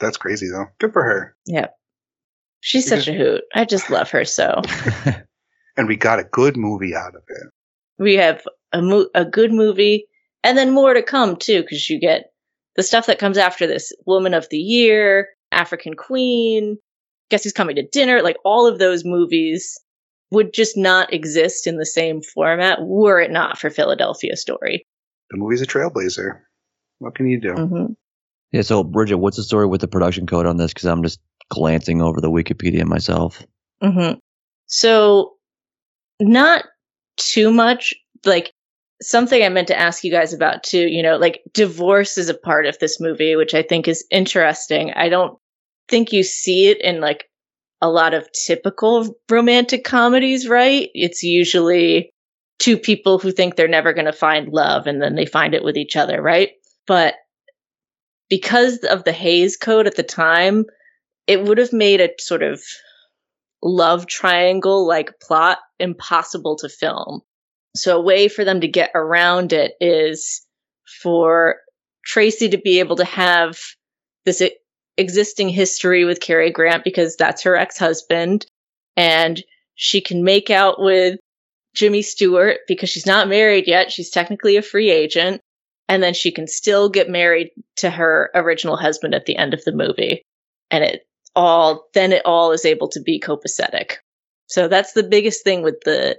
[0.00, 0.66] That's crazy though.
[0.78, 1.36] Good for her.
[1.46, 1.74] Yep.
[2.60, 3.42] She's such a hoot.
[3.54, 4.62] I just love her so.
[5.76, 7.48] And we got a good movie out of it.
[7.98, 10.06] we have a mo- a good movie
[10.42, 12.32] and then more to come too because you get
[12.76, 16.76] the stuff that comes after this woman of the year african queen
[17.30, 19.80] guess who's coming to dinner like all of those movies
[20.32, 24.84] would just not exist in the same format were it not for philadelphia story
[25.30, 26.40] The movie's a trailblazer.
[26.98, 27.54] What can you do?
[27.54, 27.92] mm-hmm.
[28.52, 28.62] Yeah.
[28.62, 30.72] So, Bridget, what's the story with the production code on this?
[30.72, 33.42] Because I'm just glancing over the Wikipedia myself.
[33.82, 34.18] Mm-hmm.
[34.66, 35.33] So,
[36.20, 36.64] not
[37.16, 37.94] too much.
[38.24, 38.52] Like
[39.02, 40.86] something I meant to ask you guys about too.
[40.86, 44.92] You know, like divorce is a part of this movie, which I think is interesting.
[44.94, 45.38] I don't
[45.88, 47.28] think you see it in like
[47.80, 50.88] a lot of typical romantic comedies, right?
[50.94, 52.12] It's usually
[52.58, 55.64] two people who think they're never going to find love and then they find it
[55.64, 56.52] with each other, right?
[56.86, 57.14] But
[58.30, 60.64] because of the Hays Code at the time,
[61.26, 62.62] it would have made a sort of
[63.62, 67.20] love triangle like plot impossible to film.
[67.76, 70.46] So a way for them to get around it is
[71.02, 71.56] for
[72.04, 73.58] Tracy to be able to have
[74.24, 74.42] this
[74.96, 78.46] existing history with Cary Grant because that's her ex-husband
[78.96, 79.42] and
[79.74, 81.18] she can make out with
[81.74, 83.90] Jimmy Stewart because she's not married yet.
[83.90, 85.40] She's technically a free agent.
[85.88, 89.64] And then she can still get married to her original husband at the end of
[89.64, 90.22] the movie.
[90.70, 91.06] And it
[91.36, 93.96] all, then it all is able to be copacetic.
[94.54, 96.16] So that's the biggest thing with the,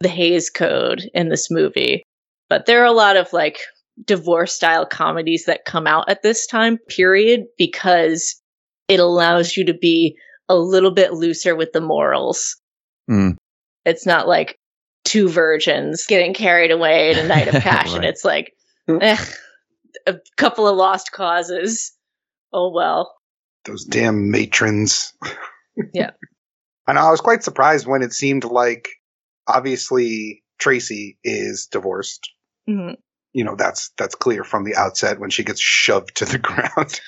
[0.00, 2.02] the Hays Code in this movie.
[2.48, 3.60] But there are a lot of like
[4.04, 8.42] divorce style comedies that come out at this time period because
[8.88, 10.16] it allows you to be
[10.48, 12.56] a little bit looser with the morals.
[13.08, 13.36] Mm.
[13.84, 14.58] It's not like
[15.04, 18.00] two virgins getting carried away in a night of passion.
[18.00, 18.08] Right.
[18.08, 18.52] It's like
[18.88, 19.24] eh,
[20.08, 21.92] a couple of lost causes.
[22.52, 23.14] Oh well.
[23.64, 25.12] Those damn matrons.
[25.94, 26.10] Yeah.
[26.86, 27.00] I know.
[27.00, 28.88] I was quite surprised when it seemed like
[29.46, 32.30] obviously Tracy is divorced.
[32.68, 32.96] Mhm.
[33.32, 37.00] You know, that's that's clear from the outset when she gets shoved to the ground.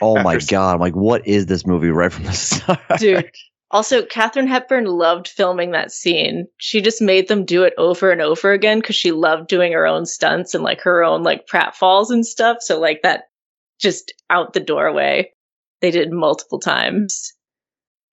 [0.00, 0.74] Oh my After- god!
[0.74, 2.80] I'm like, what is this movie right from the start?
[2.98, 3.30] Dude.
[3.70, 6.46] Also, Katharine Hepburn loved filming that scene.
[6.56, 9.86] She just made them do it over and over again because she loved doing her
[9.86, 12.62] own stunts and like her own like pratfalls and stuff.
[12.62, 13.24] So like that
[13.78, 15.32] just out the doorway.
[15.82, 17.34] They did multiple times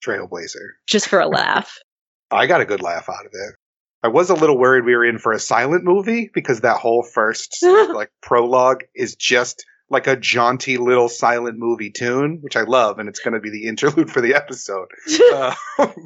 [0.04, 0.74] Trailblazer.
[0.88, 1.78] just for a laugh.
[2.32, 3.56] I got a good laugh out of it.
[4.04, 7.02] I was a little worried we were in for a silent movie because that whole
[7.04, 13.00] first like prologue is just like a jaunty little silent movie tune, which I love,
[13.00, 14.88] and it's going to be the interlude for the episode.
[15.34, 15.54] Uh,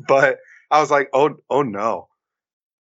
[0.07, 0.37] but
[0.71, 2.07] I was like, oh, oh no.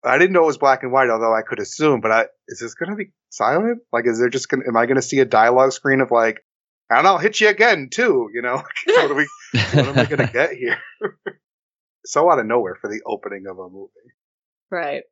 [0.03, 2.01] I didn't know it was black and white, although I could assume.
[2.01, 3.79] But I, is this going to be silent?
[3.91, 4.63] Like, is there just going?
[4.63, 6.41] to Am I going to see a dialogue screen of like,
[6.89, 8.29] and I'll hit you again too?
[8.33, 9.27] You know, what are we?
[9.73, 10.79] What am I going to get here?
[12.05, 13.91] so out of nowhere for the opening of a movie.
[14.71, 15.03] right.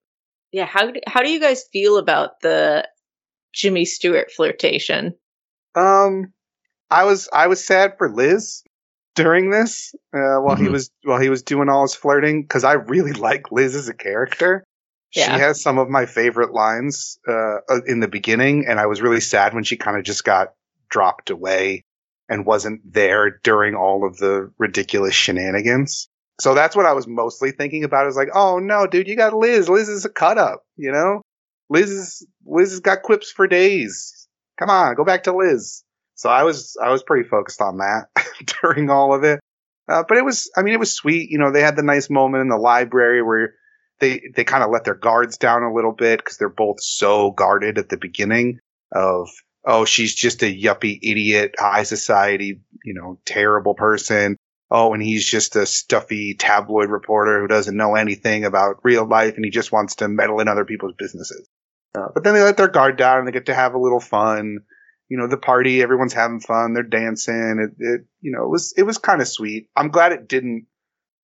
[0.52, 0.66] Yeah.
[0.66, 2.88] How do, how do you guys feel about the
[3.54, 5.16] Jimmy Stewart flirtation?
[5.76, 6.34] Um,
[6.90, 8.64] I was I was sad for Liz
[9.16, 10.72] during this uh, while he Mhm.
[10.72, 13.94] was while he was doing all his flirting because I really like Liz as a
[13.94, 14.64] character.
[15.10, 19.02] She has some of my favorite lines uh, uh, in the beginning, and I was
[19.02, 20.54] really sad when she kind of just got
[20.90, 21.86] dropped away
[22.30, 26.10] and wasn't there during all of the ridiculous shenanigans.
[26.40, 28.08] So that's what I was mostly thinking about.
[28.08, 29.70] Is like, oh no, dude, you got Liz.
[29.70, 31.22] Liz is a cut up, you know.
[31.70, 34.28] Liz is Liz has got quips for days.
[34.60, 35.84] Come on, go back to Liz.
[36.16, 38.08] So I was I was pretty focused on that
[38.62, 39.40] during all of it.
[39.90, 41.30] Uh, but it was, I mean, it was sweet.
[41.30, 43.54] You know, they had the nice moment in the library where
[44.00, 47.32] they they kind of let their guards down a little bit because they're both so
[47.32, 48.60] guarded at the beginning
[48.92, 49.30] of
[49.68, 54.36] oh she's just a yuppie idiot high society you know terrible person
[54.72, 59.36] oh and he's just a stuffy tabloid reporter who doesn't know anything about real life
[59.36, 61.48] and he just wants to meddle in other people's businesses
[61.96, 64.00] uh, but then they let their guard down and they get to have a little
[64.00, 64.60] fun
[65.10, 68.74] you know the party everyone's having fun they're dancing it, it you know it was
[68.78, 70.66] it was kind of sweet i'm glad it didn't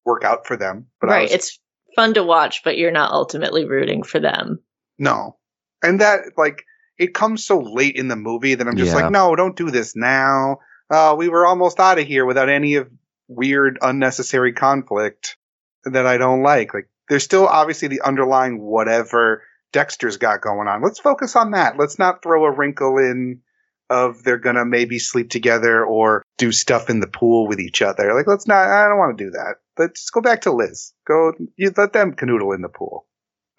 [0.06, 1.22] work out for them but I right.
[1.24, 1.60] was, It's
[1.96, 4.60] fun to watch, but you're not ultimately rooting for them.
[4.98, 5.38] No.
[5.82, 6.64] And that, like,
[6.98, 9.02] it comes so late in the movie that I'm just Yeah.
[9.04, 10.60] like, no, don't do this now.
[10.90, 12.90] Uh, we were almost out of here without any of
[13.28, 15.38] weird, unnecessary conflict
[15.86, 16.74] that I don't like.
[16.74, 20.84] Like, there's still obviously the underlying whatever Dexter's got going on.
[20.84, 21.78] Let's focus on that.
[21.80, 23.42] Let's not throw a wrinkle in
[23.90, 28.14] of they're gonna maybe sleep together or do stuff in the pool with each other.
[28.14, 29.56] Like, let's not, I don't want to do that.
[29.78, 30.94] Let's just go back to Liz.
[31.08, 33.06] Go, you let them canoodle in the pool.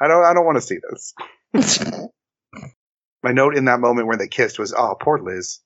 [0.00, 1.14] I don't, I don't want to see this.
[3.24, 5.60] My note in that moment where they kissed was, "Oh, poor Liz."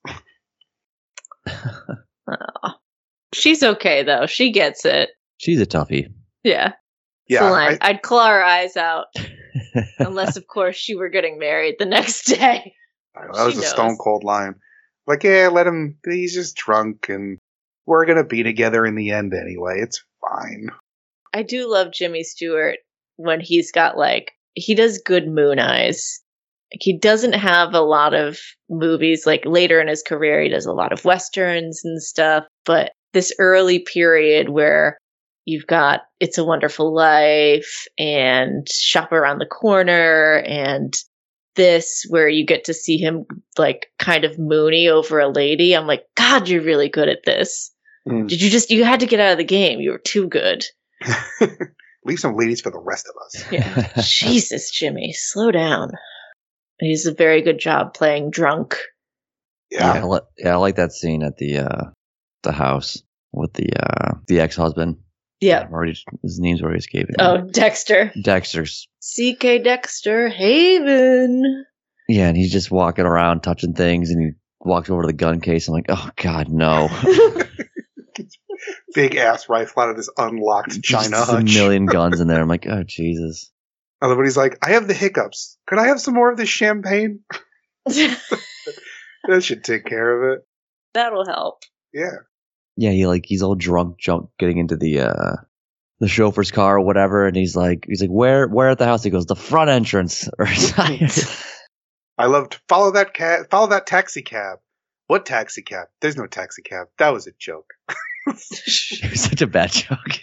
[3.34, 4.26] She's okay though.
[4.26, 5.10] She gets it.
[5.38, 6.06] She's a toughie.
[6.44, 6.74] Yeah.
[7.26, 7.84] Yeah, It's a.
[7.84, 9.06] I, I'd claw her eyes out,
[9.98, 12.74] unless of course she were getting married the next day.
[13.16, 13.70] I know, that was she a knows.
[13.70, 14.54] stone cold line.
[15.08, 15.98] Like, yeah, let him.
[16.04, 17.38] He's just drunk, and
[17.86, 19.80] we're gonna be together in the end anyway.
[19.80, 20.68] It's fine.
[21.34, 22.78] I do love Jimmy Stewart
[23.16, 26.22] when he's got like he does good moon eyes.
[26.72, 28.38] Like he doesn't have a lot of
[28.68, 32.92] movies like later in his career he does a lot of westerns and stuff, but
[33.12, 34.98] this early period where
[35.44, 40.94] you've got It's a Wonderful Life and Shop Around the Corner and
[41.54, 43.24] this where you get to see him
[43.56, 45.74] like kind of moony over a lady.
[45.74, 47.72] I'm like, God, you're really good at this.
[48.06, 48.28] Mm.
[48.28, 49.80] Did you just you had to get out of the game.
[49.80, 50.64] You were too good.
[52.04, 53.52] Leave some ladies for the rest of us.
[53.52, 53.92] Yeah.
[54.02, 55.90] Jesus, Jimmy, slow down.
[56.80, 58.76] He's a very good job playing drunk.
[59.70, 61.84] Yeah, Yeah, I li- yeah, I like that scene at the uh,
[62.42, 63.02] the house
[63.32, 64.98] with the uh, the ex husband.
[65.40, 65.60] Yeah.
[65.60, 67.14] I'm already his name's already escaping.
[67.18, 67.24] me.
[67.24, 68.12] Oh, Dexter.
[68.22, 68.88] Dexter's.
[69.02, 71.64] CK Dexter Haven.
[72.08, 75.40] Yeah, and he's just walking around touching things, and he walks over to the gun
[75.40, 75.68] case.
[75.68, 76.88] I'm like, oh god, no!
[78.94, 82.40] big ass rifle out of this unlocked China Just a million guns in there.
[82.40, 83.52] I'm like, oh Jesus.
[84.02, 85.58] Everybody's like, "I have the hiccups.
[85.66, 87.20] Could I have some more of this champagne?"
[89.28, 90.46] That should take care of it.
[90.94, 91.62] That'll help.
[91.92, 92.16] Yeah.
[92.76, 95.36] Yeah, he like he's all drunk, junk, getting into the uh
[96.00, 99.02] the chauffeur's car or whatever, and he's like, he's like, where, where at the house?
[99.02, 100.28] He goes, the front entrance.
[100.38, 100.46] Or
[102.18, 104.60] I loved follow that cab, follow that taxi cab.
[105.08, 105.88] What taxi cab?
[106.00, 106.88] There's no taxi cab.
[106.98, 107.74] That was a joke.
[108.26, 110.22] it was such a bad joke.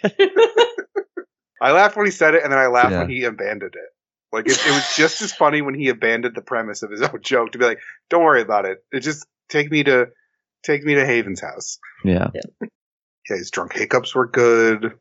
[1.62, 3.00] I laughed when he said it, and then I laughed Yeah.
[3.02, 3.90] when he abandoned it.
[4.32, 7.20] Like it, it was just as funny when he abandoned the premise of his own
[7.24, 7.80] joke to be like,
[8.10, 8.80] "Don't worry about it.
[8.92, 10.08] It just take me to
[10.64, 12.68] take me to Haven's house." yeah, Yeah,
[13.38, 14.94] his drunk hiccups were good.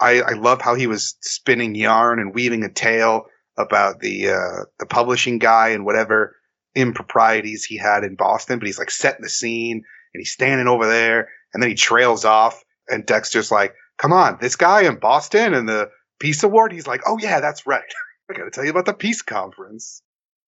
[0.00, 3.26] I I love how he was spinning yarn and weaving a tale
[3.56, 6.34] about the uh, the publishing guy and whatever
[6.74, 8.58] improprieties he had in Boston.
[8.58, 9.76] But he's like setting the scene
[10.12, 14.38] and he's standing over there, and then he trails off, and Dexter's like, "Come on,
[14.40, 17.82] this guy in Boston and the Peace Award." He's like, "Oh yeah, that's right.
[18.30, 20.02] I got to tell you about the Peace Conference."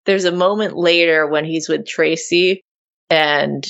[0.06, 2.62] There's a moment later when he's with Tracy
[3.10, 3.66] and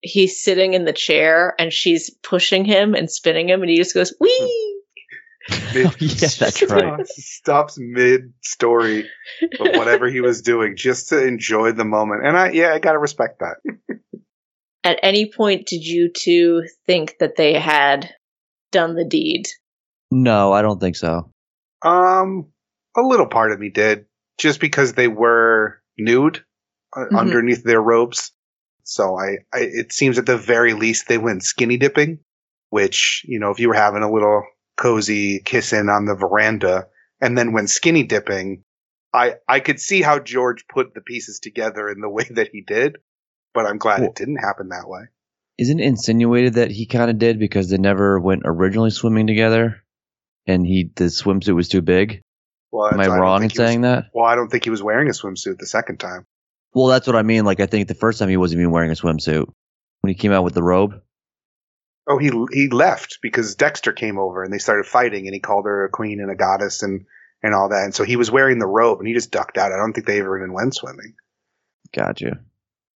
[0.00, 3.94] he's sitting in the chair and she's pushing him and spinning him and he just
[3.94, 4.72] goes, Wee!
[5.48, 7.06] Oh, yeah, that's right.
[7.06, 9.08] Stops mid story
[9.60, 12.26] of whatever he was doing just to enjoy the moment.
[12.26, 13.58] And I, yeah, I gotta respect that.
[14.82, 18.12] At any point did you two think that they had
[18.72, 19.46] done the deed?
[20.10, 21.32] No, I don't think so.
[21.82, 22.48] Um,
[22.96, 24.06] a little part of me did,
[24.38, 26.44] just because they were nude
[26.96, 27.18] uh, Mhm.
[27.18, 28.32] underneath their robes.
[28.84, 32.20] So I, I, it seems at the very least they went skinny dipping,
[32.70, 34.44] which you know, if you were having a little
[34.76, 36.86] cozy kissing on the veranda
[37.20, 38.62] and then went skinny dipping,
[39.12, 42.60] I, I could see how George put the pieces together in the way that he
[42.62, 42.98] did,
[43.54, 45.02] but I'm glad Well- it didn't happen that way.
[45.58, 49.82] Isn't it insinuated that he kind of did because they never went originally swimming together,
[50.46, 52.20] and he the swimsuit was too big?
[52.70, 54.06] Well, Am I don't wrong in he was- saying that?
[54.12, 56.26] Well, I don't think he was wearing a swimsuit the second time.
[56.74, 57.44] Well, that's what I mean.
[57.46, 59.46] Like, I think the first time he wasn't even wearing a swimsuit
[60.02, 61.00] when he came out with the robe.
[62.08, 65.64] Oh, he he left because Dexter came over and they started fighting, and he called
[65.64, 67.06] her a queen and a goddess and
[67.42, 67.84] and all that.
[67.84, 69.72] And so he was wearing the robe, and he just ducked out.
[69.72, 71.14] I don't think they ever even went swimming.
[71.94, 72.40] Gotcha.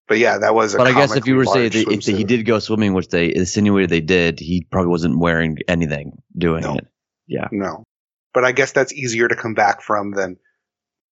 [0.07, 0.73] But yeah, that was.
[0.73, 2.93] A But I guess if you were to say that if he did go swimming,
[2.93, 6.75] which they insinuated they did, he probably wasn't wearing anything doing No.
[6.75, 6.87] it.
[7.27, 7.47] Yeah.
[7.51, 7.83] no.
[8.33, 10.37] But I guess that's easier to come back from than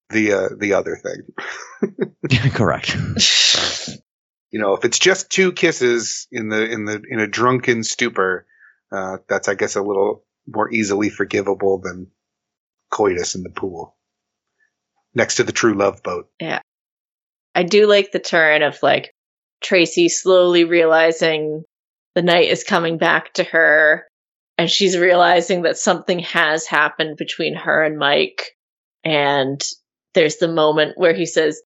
[0.09, 2.11] the uh, the other thing.
[2.53, 2.95] Correct.
[4.51, 8.45] You know, if it's just two kisses in the in the in a drunken stupor,
[8.91, 12.07] uh, that's I guess a little more easily forgivable than
[12.91, 13.97] coitus in the pool
[15.13, 16.29] next to the true love boat.
[17.55, 19.13] I do like the turn of like
[19.61, 21.63] Tracy slowly realizing
[22.13, 24.05] the night is coming back to her
[24.57, 28.55] and she's realizing that something has happened between her and Mike.
[29.03, 29.61] And
[30.13, 31.61] there's the moment where he says,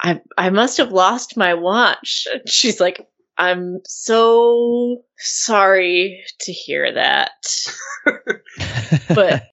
[0.00, 2.26] I, I must have lost my watch.
[2.32, 3.06] And She's like,
[3.38, 7.30] I'm so sorry to hear that.
[9.08, 9.44] But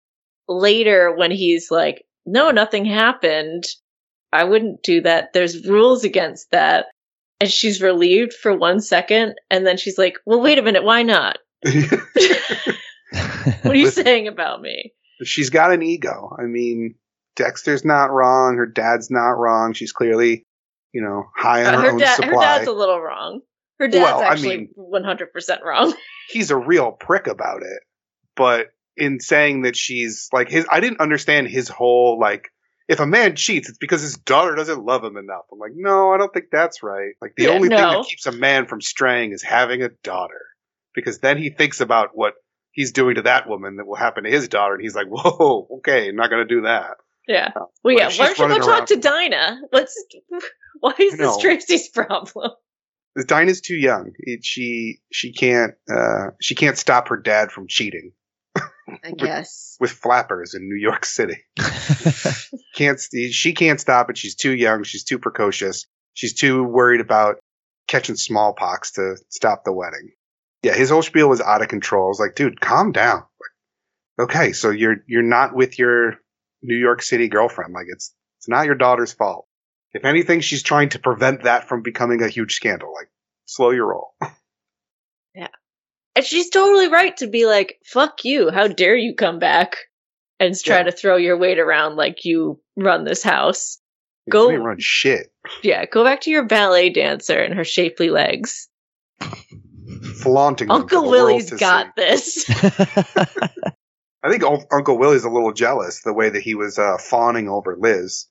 [0.47, 3.65] later, when he's like, no, nothing happened,
[4.31, 5.33] I wouldn't do that.
[5.33, 6.87] There's rules against that.
[7.41, 9.35] And she's relieved for one second.
[9.49, 10.83] And then she's like, well, wait a minute.
[10.83, 11.37] Why not?
[13.63, 14.93] What are you saying about me?
[15.23, 16.35] She's got an ego.
[16.37, 16.95] I mean,
[17.35, 18.57] Dexter's not wrong.
[18.57, 19.73] Her dad's not wrong.
[19.73, 20.43] She's clearly,
[20.93, 23.41] you know, high on Uh, her, her, own dad, her dad's a little wrong.
[23.79, 25.93] Her dad's Well, I actually mean- 100% wrong.
[26.29, 27.79] He's a real prick about it.
[28.35, 32.49] But in saying that she's like his, I didn't understand his whole like.
[32.89, 35.43] If a man cheats, it's because his daughter doesn't love him enough.
[35.51, 37.13] I'm like, no, I don't think that's right.
[37.21, 40.41] Like the Yeah, only thing that keeps a man from straying is having a daughter,
[40.95, 42.33] because then he thinks about what
[42.71, 45.67] he's doing to that woman that will happen to his daughter, and he's like, whoa,
[45.77, 46.97] okay, I'm not gonna do that.
[47.27, 47.51] Yeah.
[47.55, 48.09] Oh, Well, yeah.
[48.09, 49.61] Why don't you go talk to Dinah?
[49.71, 50.03] Let's.
[50.79, 52.51] Why is this Tracy's problem?
[53.27, 54.13] Dinah's too young.
[54.17, 58.13] It, she she can't uh, she can't stop her dad from cheating
[59.03, 59.77] I guess.
[59.79, 61.37] with flappers in New York City.
[62.75, 62.99] Can't
[63.31, 64.17] she can't stop it.
[64.17, 64.83] She's too young.
[64.83, 65.85] She's too precocious.
[66.13, 67.39] She's too worried about
[67.87, 70.11] catching smallpox to stop the wedding.
[70.63, 72.05] Yeah, his whole spiel was out of control.
[72.05, 73.23] I was like, dude, calm down.
[74.17, 76.15] Like, okay, so you're you're not with your
[76.61, 77.73] New York City girlfriend.
[77.73, 79.45] Like it's it's not your daughter's fault.
[79.91, 82.93] If anything, she's trying to prevent that from becoming a huge scandal.
[82.93, 83.09] Like,
[83.45, 84.13] slow your roll.
[86.19, 88.51] And she's totally right to be like, fuck you.
[88.51, 89.77] How dare you come back
[90.37, 90.83] and try Yeah.
[90.83, 93.79] to throw your weight around like you run this house.
[94.29, 95.31] Go- didn't run shit.
[95.63, 98.67] Yeah, go back to your ballet dancer and her shapely legs.
[100.21, 100.69] Flaunting.
[100.69, 101.91] Uncle the world got see.
[101.95, 102.49] this.
[104.21, 107.47] I think Unc- Uncle Willie's a little jealous the way that he was uh, fawning
[107.47, 108.27] over Liz.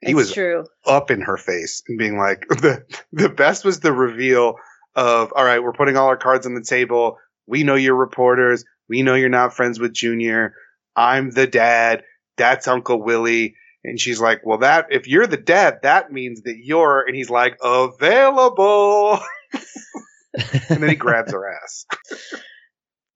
[0.00, 0.64] He It's was true.
[0.86, 4.54] up in her face and being like, the the best was the reveal
[4.94, 7.16] of, all right, we're putting all our cards on the table.
[7.46, 8.64] We know you're reporters.
[8.88, 10.54] We know you're not friends with Junior.
[10.96, 12.04] I'm the dad.
[12.36, 13.56] That's Uncle Willie.
[13.84, 17.04] And she's like, well, that if you're the dad, that means that you're.
[17.06, 19.18] And he's like, available.
[20.32, 21.86] and then he grabs her ass.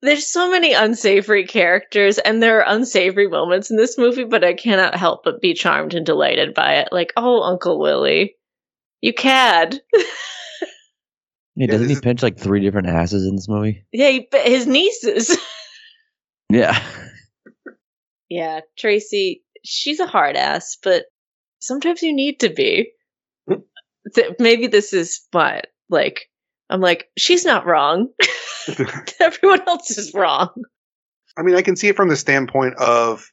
[0.02, 4.52] There's so many unsavory characters, and there are unsavory moments in this movie, but I
[4.52, 6.88] cannot help but be charmed and delighted by it.
[6.92, 8.36] Like, oh, Uncle Willie,
[9.00, 9.80] you cad.
[11.56, 13.84] Yeah, doesn't this he pinch like three different asses in this movie?
[13.92, 15.36] yeah, he, his nieces.
[16.48, 16.80] Yeah.
[18.28, 21.06] Yeah, Tracy, she's a hard ass, but
[21.58, 22.92] sometimes you need to be.
[24.14, 26.30] Th- Maybe this is what, like,
[26.70, 28.10] I'm like, she's not wrong.
[29.20, 30.50] Everyone else is wrong.
[31.36, 33.28] I mean, I can see it from the standpoint of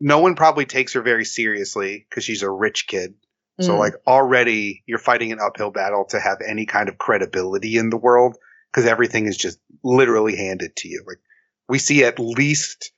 [0.00, 3.14] no one probably takes her very seriously because she's a rich kid.
[3.60, 3.78] So, Mm.
[3.78, 7.96] like, already you're fighting an uphill battle to have any kind of credibility in the
[7.96, 8.36] world
[8.72, 11.02] because everything is just literally handed to you.
[11.06, 11.18] Like,
[11.68, 12.92] we see at least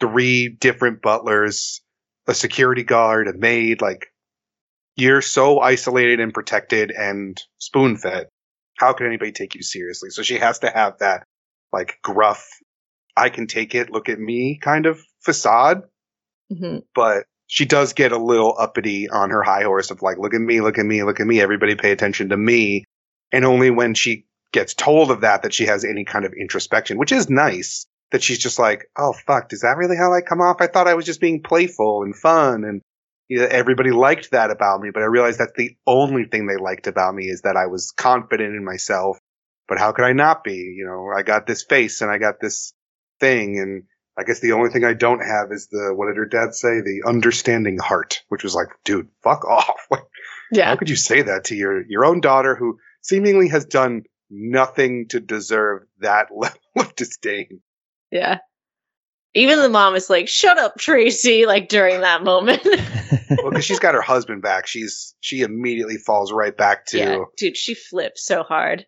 [0.00, 1.82] three different butlers,
[2.26, 3.80] a security guard, a maid.
[3.80, 4.06] Like,
[4.96, 8.28] you're so isolated and protected and spoon fed.
[8.78, 10.10] How can anybody take you seriously?
[10.10, 11.24] So she has to have that,
[11.72, 12.48] like, gruff,
[13.16, 15.82] I can take it, look at me kind of facade
[16.52, 16.82] Mhm.
[16.94, 20.40] but she does get a little uppity on her high horse of like, look at
[20.40, 21.40] me, look at me, look at me.
[21.40, 22.84] Everybody pay attention to me.
[23.32, 26.98] And only when she gets told of that, that she has any kind of introspection,
[26.98, 30.40] which is nice that she's just like, oh, fuck, is that really how I come
[30.40, 30.58] off?
[30.60, 32.64] I thought I was just being playful and fun.
[32.64, 32.80] And
[33.28, 36.56] you know, everybody liked that about me, but I realized that's the only thing they
[36.56, 39.18] liked about me is that I was confident in myself.
[39.66, 40.74] But how could I not be?
[40.76, 42.72] You know, I got this face and I got this
[43.18, 43.84] thing and
[44.16, 46.80] I guess the only thing I don't have is the what did her dad say?
[46.80, 49.88] The understanding heart, which was like, dude, fuck off.
[50.52, 50.66] Yeah.
[50.66, 55.06] How could you say that to your your own daughter who seemingly has done nothing
[55.08, 57.60] to deserve that level of disdain.
[58.10, 58.38] Yeah.
[59.36, 62.66] Even the mom is like, "Shut up, Tracy!" Like during that moment.
[63.30, 67.18] Well, because she's got her husband back, she's she immediately falls right back to yeah,
[67.36, 68.86] dude, she flips so hard.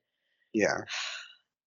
[0.53, 0.83] yeah.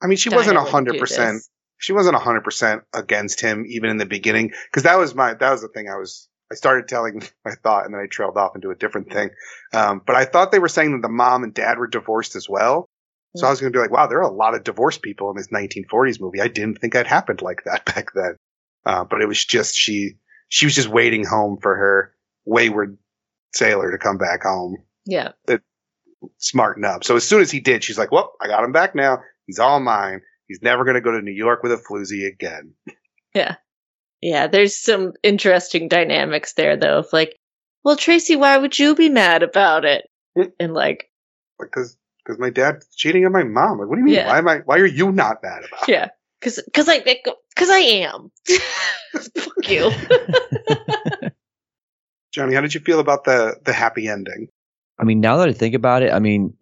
[0.01, 1.41] I mean, she Dinah wasn't a hundred do percent.
[1.79, 5.33] She wasn't a hundred percent against him even in the beginning because that was my
[5.33, 8.37] that was the thing I was I started telling my thought and then I trailed
[8.37, 9.31] off into a different thing.
[9.73, 12.47] Um, but I thought they were saying that the mom and dad were divorced as
[12.47, 12.87] well.
[13.35, 15.29] So I was going to be like, wow, there are a lot of divorced people
[15.29, 16.41] in this 1940s movie.
[16.41, 18.35] I didn't think that happened like that back then.
[18.85, 20.15] Uh, but it was just she
[20.47, 22.13] she was just waiting home for her
[22.45, 22.97] wayward
[23.53, 25.31] sailor to come back home, Yeah.
[26.37, 27.03] smarten up.
[27.03, 29.19] So as soon as he did, she's like, well, I got him back now.
[29.45, 30.21] He's all mine.
[30.49, 32.73] He's never going to go to New York with a floozy again.
[33.35, 33.55] Yeah,
[34.19, 36.97] Yeah, there's some interesting dynamics there though.
[36.97, 37.37] Of like,
[37.83, 40.09] well, Tracy, why would you be mad about it?
[40.35, 40.51] Mm.
[40.59, 41.09] And like,
[41.59, 41.95] Because
[42.25, 43.79] because my dad's cheating on my mom.
[43.79, 44.15] Like, what do you mean?
[44.15, 44.27] Yeah.
[44.27, 44.57] Why am I?
[44.65, 45.87] Why are you not mad about?
[45.87, 45.91] it?
[45.91, 46.09] yeah,
[46.41, 48.31] because because I because I am.
[49.37, 49.91] Fuck you.
[52.33, 54.47] Johnny, how did you feel about the the happy ending?
[54.99, 56.53] I mean, now that I think about it, I mean,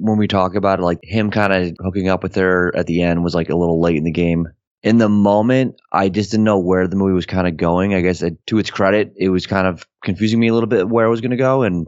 [0.00, 3.02] when we talk about it, like him kind of hooking up with her at the
[3.02, 4.48] end was like a little late in the game.
[4.82, 7.94] In the moment, I just didn't know where the movie was kind of going.
[7.94, 10.88] I guess it, to its credit, it was kind of confusing me a little bit
[10.88, 11.86] where it was going to go, and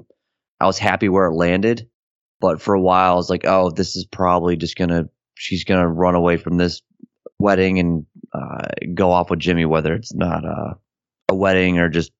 [0.61, 1.89] I was happy where it landed.
[2.39, 5.89] But for a while, I was like, oh, this is probably just gonna, she's gonna
[5.89, 6.83] run away from this
[7.39, 10.75] wedding and uh, go off with Jimmy, whether it's not uh,
[11.29, 12.13] a wedding or just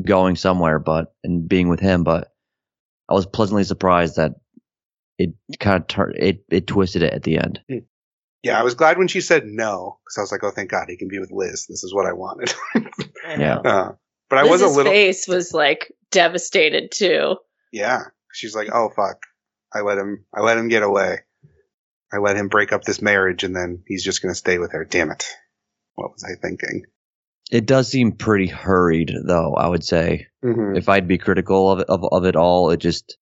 [0.00, 2.04] going somewhere, but and being with him.
[2.04, 2.32] But
[3.08, 4.34] I was pleasantly surprised that
[5.48, 7.60] it kind of turned it it twisted it at the end.
[8.42, 10.86] Yeah, I was glad when she said no because I was like, oh, thank God
[10.88, 11.66] he can be with Liz.
[11.68, 12.54] This is what I wanted.
[12.74, 12.80] I
[13.36, 13.36] Yeah.
[13.36, 13.60] know.
[13.70, 13.92] uh,
[14.30, 14.90] but I was a little.
[14.92, 17.36] face was like devastated too.
[17.72, 19.18] Yeah, she's like, oh fuck,
[19.74, 20.24] I let him.
[20.34, 21.18] I let him get away.
[22.12, 24.84] I let him break up this marriage, and then he's just gonna stay with her.
[24.84, 25.24] Damn it!
[25.94, 26.84] What was I thinking?
[27.52, 29.54] It does seem pretty hurried, though.
[29.54, 30.76] I would say Mm-hmm.
[30.76, 33.16] if I'd be critical of of, of it all, it just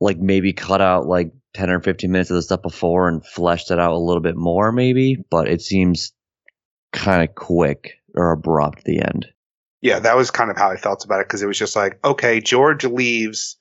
[0.00, 3.70] like maybe cut out like ten or fifteen minutes of the stuff before and fleshed
[3.70, 5.16] it out a little bit more, maybe.
[5.30, 6.12] But it seems
[6.92, 9.26] kind of quick or abrupt at the end.
[9.80, 11.98] Yeah, that was kind of how I felt about it because it was just like,
[12.04, 13.58] okay, George leaves.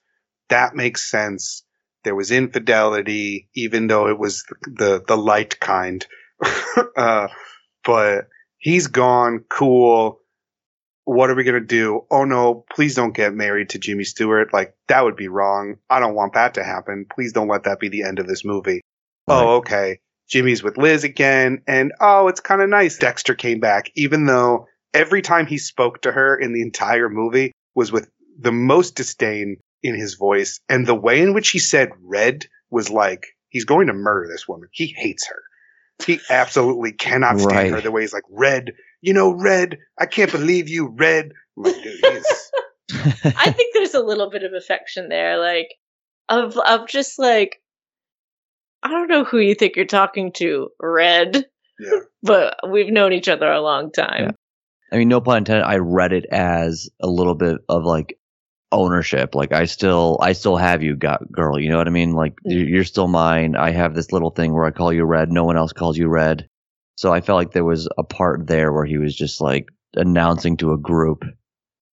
[0.50, 1.64] That makes sense.
[2.04, 6.06] There was infidelity, even though it was the the light kind.
[6.98, 7.28] uh,
[7.84, 8.28] but
[8.58, 9.46] he's gone.
[9.50, 10.20] Cool.
[11.06, 12.06] What are we gonna do?
[12.10, 12.66] Oh no!
[12.74, 14.54] Please don't get married to Jimmy Stewart.
[14.54, 15.78] Like that would be wrong.
[15.90, 17.06] I don't want that to happen.
[17.14, 18.82] Please don't let that be the end of this movie.
[19.28, 20.00] Oh, okay.
[20.30, 22.98] Jimmy's with Liz again, and oh, it's kind of nice.
[22.98, 27.52] Dexter came back, even though every time he spoke to her in the entire movie
[27.76, 31.92] was with the most disdain in his voice, and the way in which he said
[32.02, 34.70] "red" was like he's going to murder this woman.
[34.72, 35.42] He hates her.
[36.06, 37.72] He absolutely cannot stand Right.
[37.72, 37.82] her.
[37.82, 41.82] The way he's like "red," you know, "red." I can't believe you, "red." I'm like,
[41.84, 42.52] dude, he's
[43.38, 45.70] I think there's a little bit of affection there, like
[46.30, 47.62] of of just like
[48.82, 51.46] I don't know who you think you're talking to, Red,
[51.80, 52.00] yeah.
[52.24, 54.36] but we've known each other a long time.
[54.92, 55.64] I mean, no pun intended.
[55.64, 58.18] I read it as a little bit of like
[58.74, 59.36] ownership.
[59.36, 61.60] Like I still, I still have you, got girl.
[61.60, 62.14] You know what I mean?
[62.14, 63.56] Like you're you're still mine.
[63.56, 65.32] I have this little thing where I call you red.
[65.32, 66.50] No one else calls you red.
[66.96, 70.58] So I felt like there was a part there where he was just like announcing
[70.58, 71.24] to a group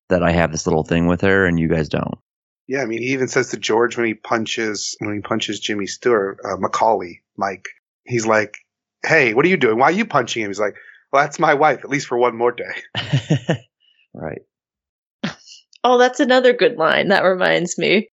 [0.08, 2.18] that I have this little thing with her and you guys don't.
[2.66, 5.86] Yeah, I mean, he even says to George when he punches when he punches Jimmy
[5.86, 7.68] Stewart, uh, Macaulay, Mike.
[8.04, 8.58] He's like,
[9.04, 9.78] "Hey, what are you doing?
[9.78, 10.76] Why are you punching him?" He's like,
[11.10, 12.82] "Well, that's my wife, at least for one more day."
[14.14, 14.42] right.
[15.84, 17.08] Oh, that's another good line.
[17.08, 18.08] That reminds me.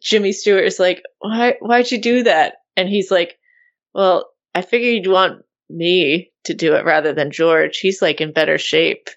[0.00, 1.56] Jimmy Stewart is like, "Why?
[1.60, 3.38] Why'd you do that?" And he's like,
[3.94, 7.78] "Well, I figured you'd want me to do it rather than George.
[7.78, 9.08] He's like in better shape.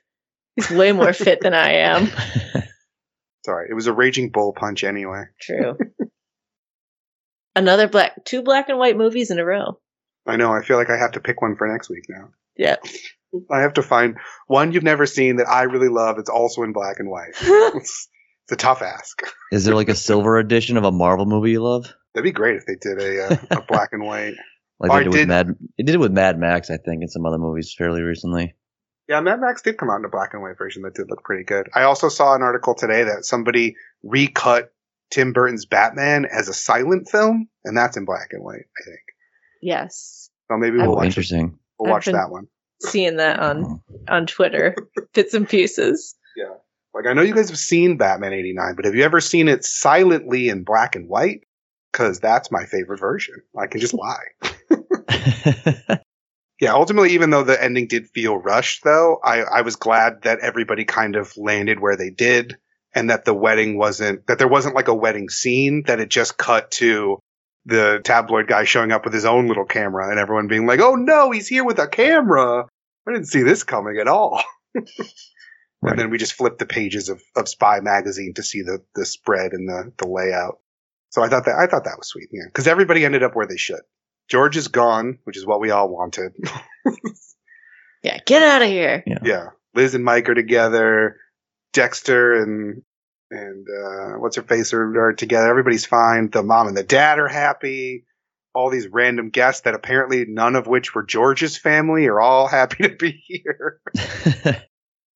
[0.55, 2.07] He's way more fit than I am."
[3.45, 5.25] Sorry, it was a raging bull punch anyway.
[5.39, 5.77] True.
[7.55, 9.79] Another black, two black and white movies in a row.
[10.25, 10.51] I know.
[10.51, 12.29] I feel like I have to pick one for next week now.
[12.57, 12.77] Yeah.
[13.51, 14.17] I have to find
[14.47, 16.17] one you've never seen that I really love.
[16.19, 17.33] It's also in black and white.
[17.41, 18.07] It's,
[18.43, 19.21] it's a tough ask.
[19.51, 21.85] Is there like a silver edition of a Marvel movie you love?
[22.13, 24.35] That'd be great if they did a uh, a black and white.
[24.79, 25.55] Like I they did, did- with Mad.
[25.77, 28.55] They did it with Mad Max, I think, and some other movies fairly recently.
[29.07, 31.23] Yeah, Mad Max did come out in a black and white version that did look
[31.23, 31.69] pretty good.
[31.75, 34.71] I also saw an article today that somebody recut
[35.11, 38.65] Tim Burton's Batman as a silent film, and that's in black and white.
[38.79, 38.99] I think.
[39.61, 40.29] yes.
[40.49, 41.07] So maybe we'll Oh, watch it.
[41.07, 41.57] interesting.
[41.79, 42.47] We'll I've watch been- that one.
[42.81, 43.75] Seeing that on uh-huh.
[44.07, 44.75] on Twitter,
[45.13, 46.15] bits and pieces.
[46.35, 46.55] Yeah.
[46.93, 49.63] Like I know you guys have seen Batman '89, but have you ever seen it
[49.63, 51.41] silently in black and white?
[51.91, 53.35] Because that's my favorite version.
[53.57, 55.99] I can just lie.
[56.61, 60.39] Yeah, ultimately, even though the ending did feel rushed, though, I, I was glad that
[60.39, 62.57] everybody kind of landed where they did
[62.93, 66.37] and that the wedding wasn't, that there wasn't like a wedding scene, that it just
[66.37, 67.19] cut to
[67.65, 70.95] the tabloid guy showing up with his own little camera and everyone being like, oh
[70.95, 72.65] no, he's here with a camera.
[73.07, 74.41] I didn't see this coming at all.
[75.81, 75.91] Right.
[75.91, 79.05] And then we just flipped the pages of, of Spy magazine to see the, the
[79.05, 80.57] spread and the, the layout.
[81.09, 82.45] So I thought that I thought that was sweet, yeah.
[82.47, 83.81] Because everybody ended up where they should.
[84.27, 86.31] George is gone, which is what we all wanted.
[88.03, 89.03] Yeah, get out of here.
[89.23, 89.47] yeah.
[89.73, 91.17] Liz and Mike are together.
[91.73, 92.83] Dexter and
[93.31, 95.47] and uh, what's her face are, are together.
[95.49, 96.29] Everybody's fine.
[96.29, 98.05] The mom and the dad are happy.
[98.53, 102.83] All these random guests that apparently none of which were George's family are all happy
[102.87, 103.81] to be here.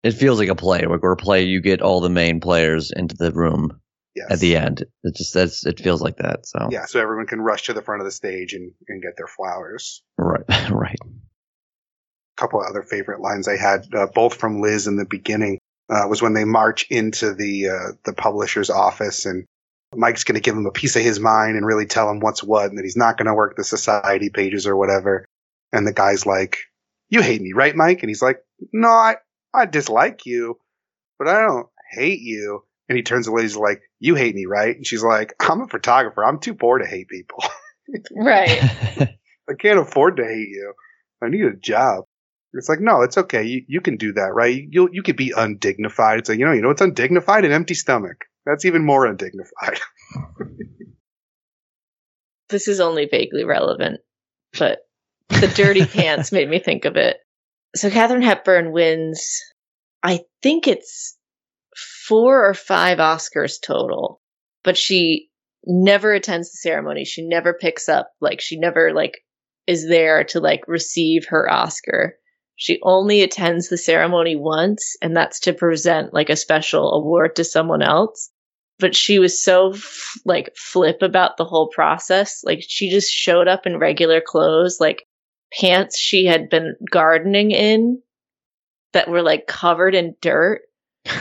[0.03, 0.85] it feels like a play.
[0.85, 3.79] Like we're a play, you get all the main players into the room
[4.15, 4.31] Yes.
[4.31, 4.83] at the end.
[5.03, 6.45] It just that's it feels like that.
[6.45, 9.15] So Yeah, so everyone can rush to the front of the stage and, and get
[9.15, 10.01] their flowers.
[10.17, 10.41] right,
[10.71, 10.97] right.
[11.03, 15.59] A couple of other favorite lines I had, uh, both from Liz in the beginning,
[15.89, 19.45] uh, was when they march into the uh, the publisher's office and
[19.95, 22.43] Mike's going to give him a piece of his mind and really tell him what's
[22.43, 25.25] what and that he's not going to work the society pages or whatever.
[25.71, 26.57] And the guy's like,
[27.09, 29.15] "You hate me, right, Mike?" And he's like, "No, I
[29.53, 30.59] I dislike you,
[31.17, 34.75] but I don't hate you." And he turns to Liz like, "You hate me, right?"
[34.75, 36.23] And she's like, "I'm a photographer.
[36.23, 37.43] I'm too poor to hate people."
[38.15, 38.61] Right.
[39.49, 40.73] I can't afford to hate you.
[41.23, 42.05] I need a job.
[42.53, 43.43] It's like, no, it's okay.
[43.43, 44.63] You, you can do that, right?
[44.69, 46.19] You you could be undignified.
[46.19, 47.45] It's like, you know, you know what's undignified?
[47.45, 48.25] An empty stomach.
[48.45, 49.79] That's even more undignified.
[52.49, 53.99] this is only vaguely relevant,
[54.57, 54.79] but
[55.29, 57.17] the dirty pants made me think of it.
[57.75, 59.43] So Katharine Hepburn wins,
[60.01, 61.15] I think it's
[61.75, 64.21] four or five Oscars total,
[64.63, 65.29] but she
[65.65, 67.05] never attends the ceremony.
[67.05, 69.19] She never picks up, like, she never, like,
[69.67, 72.15] is there to, like, receive her Oscar.
[72.59, 77.43] She only attends the ceremony once, and that's to present, like, a special award to
[77.43, 78.29] someone else
[78.79, 82.43] but she was so f- like flip about the whole process.
[82.43, 85.05] Like she just showed up in regular clothes, like
[85.53, 88.01] pants she had been gardening in
[88.93, 90.61] that were like covered in dirt.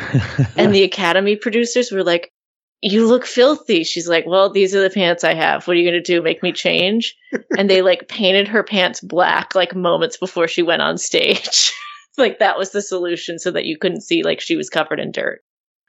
[0.56, 2.32] And the Academy producers were like,
[2.80, 3.82] You look filthy.
[3.84, 5.66] She's like, Well, these are the pants I have.
[5.66, 6.22] What are you going to do?
[6.22, 7.16] Make me change?
[7.56, 11.72] and they like painted her pants black like moments before she went on stage.
[12.18, 15.10] like that was the solution so that you couldn't see like she was covered in
[15.12, 15.40] dirt.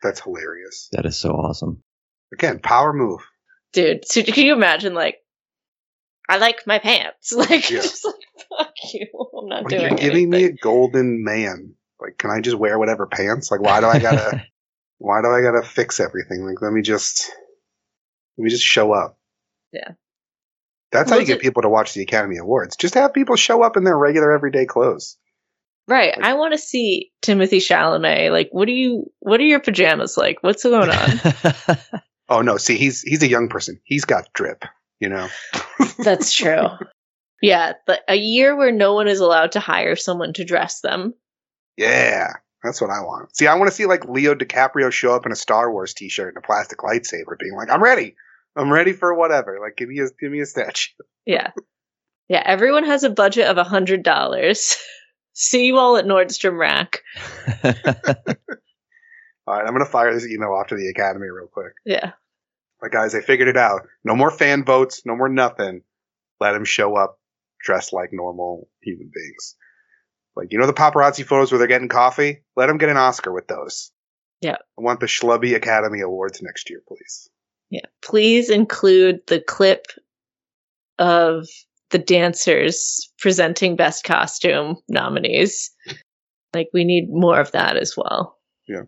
[0.01, 0.87] That's hilarious.
[0.93, 1.83] that is so awesome.
[2.33, 3.21] Again, power move.
[3.73, 4.05] dude.
[4.07, 5.17] So can you imagine like
[6.27, 7.33] I like my pants.
[7.35, 7.81] Like Yeah.
[7.81, 8.15] just like
[8.57, 9.07] fuck you.
[9.37, 11.73] I'm not Like, doing you're giving me a golden man.
[11.99, 13.51] Like, can I just wear whatever pants?
[13.51, 14.43] Like, why do I gotta?
[14.99, 16.45] why do I gotta fix everything?
[16.45, 17.31] Like, let me just
[18.38, 19.17] let me just show up.
[19.73, 19.93] Yeah.
[20.91, 22.76] That's how you get it- people to watch the Academy Awards.
[22.77, 25.17] Just have people show up in their regular everyday clothes.
[25.88, 26.15] Right.
[26.21, 28.31] I want to see Timothée Chalamet.
[28.31, 30.38] Like what do you what are your pajamas like?
[30.41, 31.77] What's going on?
[32.31, 33.80] Oh no, see, he's he's a young person.
[33.84, 34.63] He's got drip.
[34.99, 35.30] You know.
[35.97, 36.67] That's true.
[37.41, 41.15] Yeah, but a year where no one is allowed to hire someone to dress them.
[41.76, 42.34] Yeah,
[42.64, 43.36] that's what I want.
[43.36, 46.36] See, I want to see like Leo DiCaprio show up in a Star Wars T-shirt
[46.36, 48.15] and a plastic lightsaber, being like, "I'm ready.
[48.56, 49.60] I'm ready for whatever.
[49.61, 50.91] Like, give me a give me a statue."
[51.26, 51.52] Yeah.
[52.27, 54.77] Yeah, everyone has a budget of a hundred dollars.
[55.34, 57.03] See you all at Nordstrom Rack.
[59.49, 61.73] All right, I'm gonna fire this email off to the Academy real quick.
[61.86, 62.14] Yeah.
[62.81, 63.88] Like, guys, I figured it out.
[64.03, 65.03] No more fan votes.
[65.06, 65.81] No more nothing.
[66.40, 67.19] Let him show up
[67.64, 69.56] dressed like normal human beings.
[70.39, 72.43] Like, you know the paparazzi photos where they're getting coffee?
[72.55, 73.91] Let them get an Oscar with those.
[74.39, 74.55] Yeah.
[74.77, 77.29] I want the Schlubby Academy Awards next year, please.
[77.69, 77.81] Yeah.
[78.01, 79.87] Please include the clip
[80.97, 81.45] of
[81.89, 85.71] the dancers presenting best costume nominees.
[86.53, 88.37] Like we need more of that as well.
[88.65, 88.83] Yeah.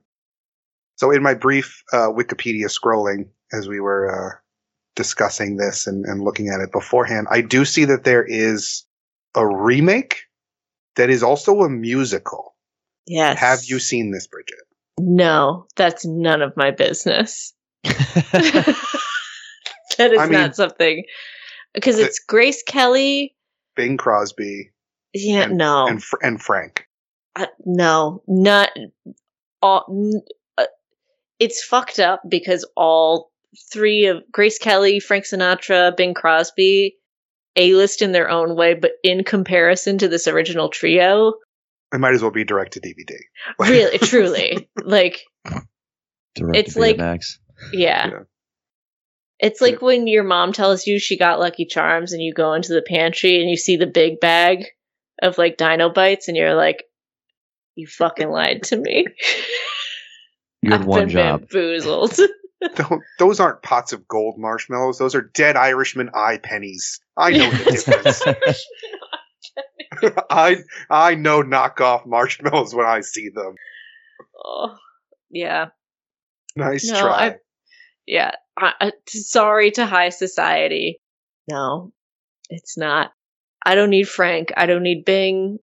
[0.96, 4.38] So, in my brief uh, Wikipedia scrolling as we were uh,
[4.96, 8.86] discussing this and, and looking at it beforehand, I do see that there is
[9.36, 10.22] a remake
[10.96, 12.56] that is also a musical.
[13.08, 13.40] Yes.
[13.40, 14.60] Have you seen this, Bridget?
[15.00, 17.54] No, that's none of my business.
[17.84, 18.76] that
[20.00, 21.04] is I mean- not something
[21.74, 23.36] because it's Grace Kelly.
[23.76, 24.72] Bing Crosby
[25.14, 26.88] Yeah, and, no, and Fr- and Frank.
[27.36, 28.70] uh, no, not
[29.62, 29.86] all.
[29.90, 30.22] N-
[30.58, 30.66] uh,
[31.40, 33.32] it's fucked up because all
[33.72, 36.98] three of Grace Kelly, Frank Sinatra, Bing Crosby,
[37.56, 41.34] a list in their own way, but in comparison to this original trio,
[41.94, 43.18] It might as well be direct to DVD.
[43.60, 45.22] really, truly, like,
[46.36, 47.26] Direct It's to like- Betamax.
[47.74, 48.08] yeah.
[48.08, 48.20] Yeah.
[49.40, 52.74] It's like when your mom tells you she got Lucky Charms and you go into
[52.74, 54.66] the pantry and you see the big bag
[55.22, 56.84] of like dino bites and you're like,
[57.76, 59.08] you fucking lied to me.
[60.62, 61.40] You had I've one been job.
[61.50, 62.20] bamboozled.
[62.76, 64.98] Don't- Those aren't pots of gold marshmallows.
[65.00, 67.00] Those are dead Irishman eye pennies.
[67.18, 68.66] I know the difference.
[70.30, 70.58] I
[70.90, 73.56] I know knockoff marshmallows when I see them.
[74.44, 74.76] oh,
[75.30, 75.68] yeah.
[76.56, 77.28] Nice No, try.
[77.30, 77.36] I-
[78.06, 78.32] Yeah.
[78.58, 81.00] I, I, sorry to high society.
[81.50, 81.92] No,
[82.50, 83.12] it's not.
[83.66, 84.52] I don't need Frank.
[84.58, 85.60] I don't need Bing.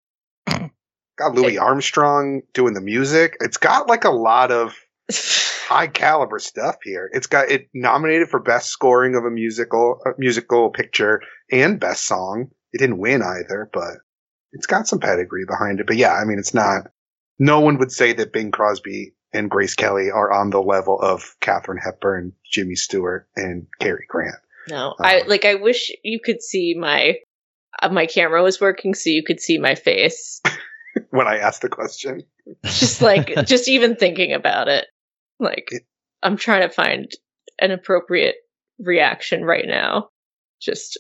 [0.47, 3.37] got Louis Armstrong doing the music.
[3.41, 4.75] It's got like a lot of
[5.69, 7.11] high caliber stuff here.
[7.13, 12.07] It's got it nominated for best scoring of a musical a musical picture and best
[12.07, 12.51] song.
[12.73, 13.95] It didn't win either, but
[14.53, 15.87] it's got some pedigree behind it.
[15.87, 16.91] But yeah, I mean, it's not.
[17.39, 21.37] No one would say that Bing Crosby and Grace Kelly are on the level of
[21.41, 24.37] Katharine Hepburn, Jimmy Stewart, and Cary Grant.
[24.69, 25.45] No, I Um, like.
[25.45, 27.17] I wish you could see my
[27.81, 30.41] uh, my camera was working, so you could see my face.
[31.11, 32.25] When I asked the question,
[32.65, 34.87] Just like, just even thinking about it,
[35.39, 35.85] like It-
[36.23, 37.11] I'm trying to find
[37.61, 38.37] an appropriate
[38.79, 40.09] reaction right now.
[40.61, 40.99] Just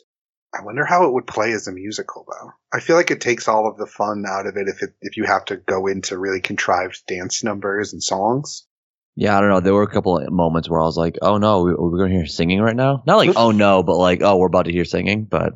[0.54, 2.50] I wonder how it would play as a musical, though.
[2.72, 5.16] I feel like it takes all of the fun out of it if it, if
[5.16, 8.66] you have to go into really contrived dance numbers and songs.
[9.14, 9.60] Yeah, I don't know.
[9.60, 12.10] There were a couple of moments where I was like, "Oh no, we- we're going
[12.10, 14.72] to hear singing right now." Not like, "Oh no," but like, "Oh, we're about to
[14.72, 15.54] hear singing." But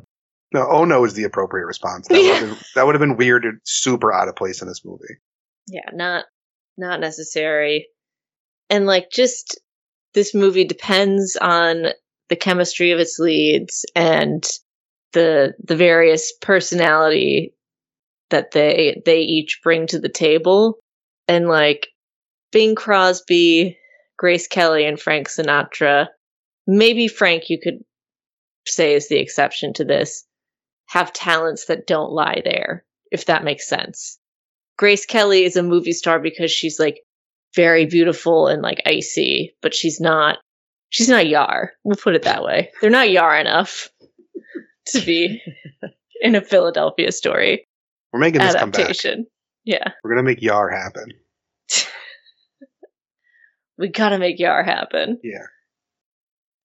[0.53, 2.07] No, oh no is the appropriate response.
[2.09, 4.67] That would have been, that would have been weird and super out of place in
[4.67, 5.15] this movie.
[5.67, 6.25] yeah, not
[6.77, 7.87] not necessary.
[8.73, 9.61] And like just
[10.15, 11.89] this movie depends on
[12.29, 14.43] the chemistry of its leads and
[15.11, 17.53] the the various personality
[18.31, 20.79] that they they each bring to the table.
[21.27, 21.89] And like
[22.51, 23.77] Bing Crosby,
[24.17, 26.07] Grace Kelly and Frank Sinatra,
[26.65, 27.83] maybe Frank you could
[28.65, 30.25] say is the exception to this,
[30.87, 34.17] have talents that don't lie there, if that makes sense.
[34.79, 37.01] Grace Kelly is a movie star because she's like
[37.55, 40.37] very beautiful and like icy, but she's not
[40.89, 41.73] she's not Yare.
[41.83, 42.71] We'll put it that way.
[42.81, 43.89] They're not Yare enough
[44.87, 45.41] to be
[46.21, 47.65] in a Philadelphia story
[48.11, 49.27] We're making this adaptation.
[49.63, 49.91] Yeah.
[50.03, 51.09] We're gonna make Yare happen.
[53.75, 55.19] We gotta make Yare happen.
[55.23, 55.47] Yeah.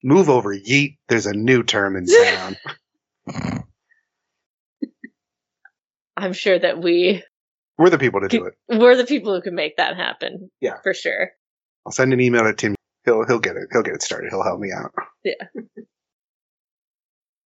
[0.05, 0.99] Move over, yeet.
[1.09, 2.57] There's a new term in town.
[6.17, 7.25] I'm sure that we
[7.79, 8.55] We're the people to do it.
[8.69, 10.51] we're the people who can make that happen.
[10.61, 10.79] Yeah.
[10.83, 11.31] For sure.
[11.87, 12.75] I'll send an email to Tim.
[13.05, 13.69] He'll he'll get it.
[13.73, 14.31] He'll get it started.
[14.31, 14.93] He'll help me out.
[15.25, 15.63] Yeah.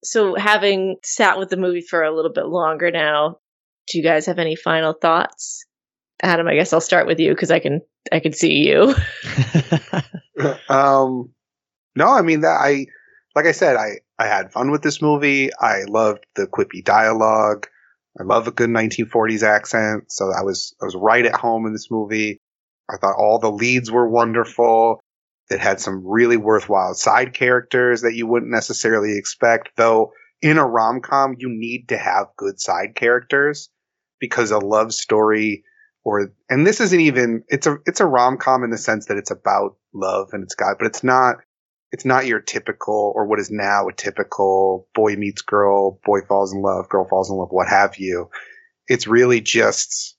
[0.03, 3.39] so having sat with the movie for a little bit longer now,
[3.87, 5.65] do you guys have any final thoughts?
[6.23, 7.81] Adam, I guess I'll start with you because I can
[8.11, 8.93] I can see you.
[10.69, 11.33] um,
[11.95, 12.85] no, I mean that I,
[13.35, 15.49] like I said, I I had fun with this movie.
[15.53, 17.67] I loved the quippy dialogue.
[18.19, 20.11] I love a good 1940s accent.
[20.11, 22.39] So I was I was right at home in this movie.
[22.89, 24.99] I thought all the leads were wonderful.
[25.49, 29.69] It had some really worthwhile side characters that you wouldn't necessarily expect.
[29.75, 33.69] Though in a rom com, you need to have good side characters
[34.19, 35.63] because a love story
[36.03, 39.17] or and this isn't even it's a it's a rom com in the sense that
[39.17, 41.37] it's about love and it's got but it's not
[41.91, 46.53] it's not your typical or what is now a typical boy meets girl, boy falls
[46.53, 48.29] in love, girl falls in love, what have you.
[48.87, 50.15] It's really just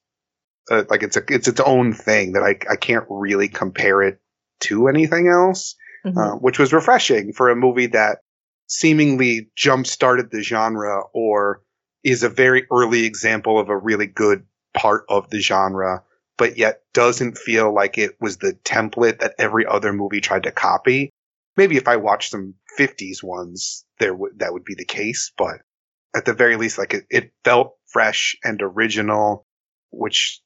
[0.71, 4.21] uh, like it's a it's its own thing that I I can't really compare it
[4.61, 5.75] to anything else,
[6.07, 6.17] Mhm.
[6.17, 8.19] uh, which was refreshing for a movie that
[8.67, 11.63] seemingly jump started the genre or
[12.05, 14.45] is a very early example of a really good
[14.75, 16.03] part of the genre,
[16.39, 20.51] but yet doesn't feel like it was the template that every other movie tried to
[20.51, 21.11] copy.
[21.57, 25.57] Maybe if I watched some 50s ones, there would that would be the case, but
[26.15, 29.47] at the very least, like it, it felt fresh and original,
[29.91, 30.41] which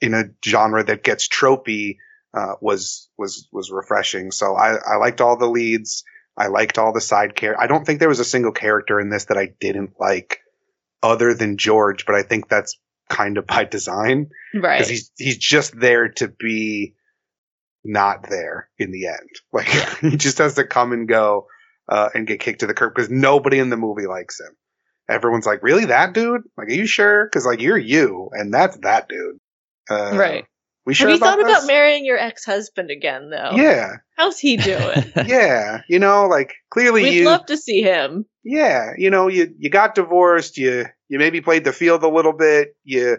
[0.00, 1.96] in a genre that gets tropey,
[2.34, 4.30] uh, was, was, was refreshing.
[4.30, 6.04] So I, I liked all the leads.
[6.36, 7.58] I liked all the side care.
[7.58, 10.40] I don't think there was a single character in this that I didn't like
[11.02, 14.88] other than George, but I think that's kind of by design because Right.
[14.88, 16.94] he's he's just there to be
[17.84, 19.28] not there in the end.
[19.52, 19.68] Like
[20.00, 21.46] he just has to come and go
[21.88, 24.56] uh, and get kicked to the curb because nobody in the movie likes him.
[25.08, 26.42] Everyone's like, "Really, that dude?
[26.56, 27.26] Like, are you sure?
[27.26, 29.38] Because like you're you, and that's that dude."
[29.90, 30.44] Uh, Right.
[30.86, 33.52] We sure Have you thought about marrying your ex-husband again though?
[33.54, 35.12] Yeah, How's he doing?
[35.26, 35.80] yeah.
[35.88, 37.24] You know, like clearly We'd you.
[37.24, 38.26] love to see him.
[38.44, 40.58] yeah, you know, you you got divorced.
[40.58, 42.76] You you maybe played the field a little bit.
[42.84, 43.16] You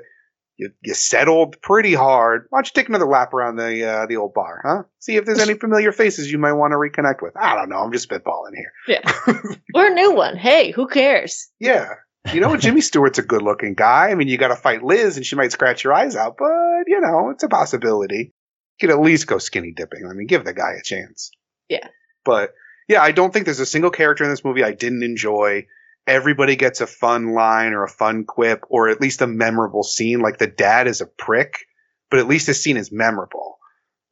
[0.57, 2.47] you you settled pretty hard.
[2.49, 4.83] Why don't you take another lap around the uh, the old bar, huh?
[4.99, 7.35] See if there's any familiar faces you might want to reconnect with.
[7.35, 7.77] I don't know.
[7.77, 8.71] I'm just spitballing here.
[8.87, 9.11] Yeah.
[9.75, 10.37] or a new one.
[10.37, 11.49] Hey, who cares?
[11.59, 11.95] Yeah,
[12.33, 14.09] You know, Jimmy Stewart's a good looking guy.
[14.09, 16.83] I mean, you got to fight Liz and she might scratch your eyes out, but,
[16.87, 18.33] you know, it's a possibility.
[18.79, 20.07] You could at least go skinny dipping.
[20.09, 21.31] I mean, give the guy a chance.
[21.69, 21.87] Yeah.
[22.23, 22.53] But,
[22.87, 25.67] yeah, I don't think there's a single character in this movie I didn't enjoy.
[26.07, 30.19] Everybody gets a fun line or a fun quip or at least a memorable scene.
[30.19, 31.65] Like the dad is a prick,
[32.11, 33.57] but at least the scene is memorable.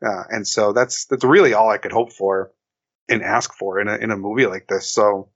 [0.06, 2.52] Uh, and so that's, that's really all I could hope for
[3.08, 4.92] and ask for in a, in a movie like this.
[4.92, 5.30] So,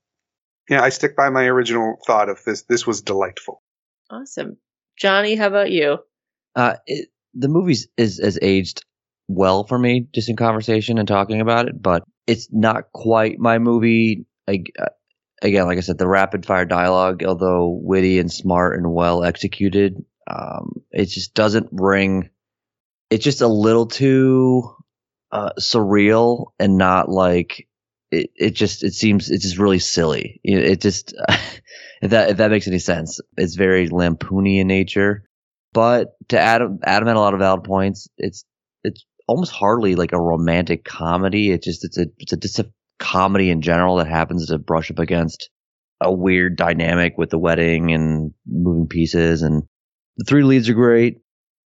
[0.68, 2.62] yeah, I stick by my original thought of this.
[2.62, 3.62] This was delightful.
[4.10, 4.56] Awesome.
[4.98, 5.98] Johnny, how about you?
[6.54, 8.84] Uh, it, the movie is has aged
[9.28, 13.58] well for me, just in conversation and talking about it, but it's not quite my
[13.58, 14.26] movie.
[14.48, 14.64] I,
[15.42, 20.04] again, like I said, the rapid fire dialogue, although witty and smart and well executed,
[20.28, 22.30] um, it just doesn't ring.
[23.10, 24.74] It's just a little too
[25.32, 27.68] uh, surreal and not like
[28.10, 30.40] it, it just it seems it's just really silly.
[30.42, 31.14] It just
[32.02, 35.24] if that if that makes any sense, it's very lampoony in nature.
[35.72, 38.08] But to Adam, Adam had a lot of valid points.
[38.16, 38.44] It's
[38.82, 41.50] it's almost hardly like a romantic comedy.
[41.50, 42.66] It just it's a it's a,
[42.98, 45.50] comedy in general that happens to brush up against
[46.00, 49.64] a weird dynamic with the wedding and moving pieces and
[50.16, 51.20] the three leads are great.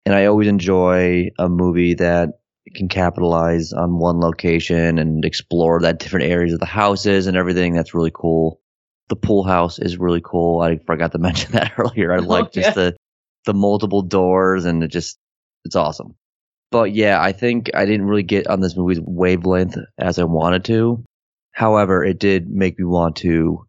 [0.05, 2.31] And I always enjoy a movie that
[2.75, 7.75] can capitalize on one location and explore that different areas of the houses and everything.
[7.75, 8.61] That's really cool.
[9.09, 10.61] The pool house is really cool.
[10.61, 12.13] I forgot to mention that earlier.
[12.13, 12.75] I Oh, like just yeah.
[12.75, 12.97] the
[13.45, 15.19] the multiple doors and it just
[15.65, 16.15] it's awesome.
[16.71, 20.65] But yeah, I think I didn't really get on this movie's wavelength as I wanted
[20.67, 21.05] to.
[21.53, 23.67] However, it did make me want to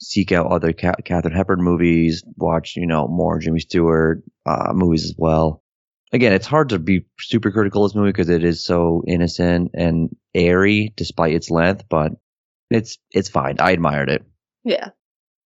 [0.00, 5.04] seek out other Ca- Katharine Hepburn movies, watch you know more Jimmy Stewart uh, movies
[5.04, 5.64] as well
[6.14, 9.72] again, it's hard to be super critical of this movie because it is so innocent
[9.74, 12.12] and airy despite its length, but
[12.70, 13.56] it's it's fine.
[13.58, 14.24] I admired it.
[14.62, 14.90] Yeah.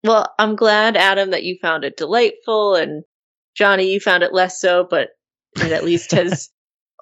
[0.05, 3.03] Well, I'm glad, Adam, that you found it delightful, and
[3.57, 5.09] Johnny, you found it less so, but
[5.57, 6.51] it at least has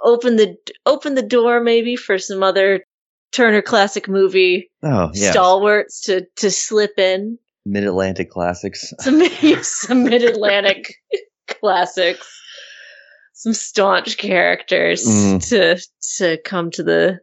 [0.02, 0.56] opened the
[0.86, 2.84] opened the door maybe for some other
[3.32, 8.92] Turner Classic movie Oh yeah, stalwarts to to slip in Mid Atlantic classics.
[9.00, 9.22] some
[9.62, 10.94] some mid Atlantic
[11.48, 12.28] classics,
[13.34, 15.48] some staunch characters Mm.
[15.48, 15.80] to
[16.18, 17.20] to come to the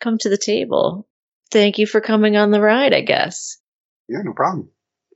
[0.00, 1.08] come to the table.
[1.50, 2.92] Thank you for coming on the ride.
[2.94, 3.58] I guess.
[4.08, 4.68] Yeah, no problem.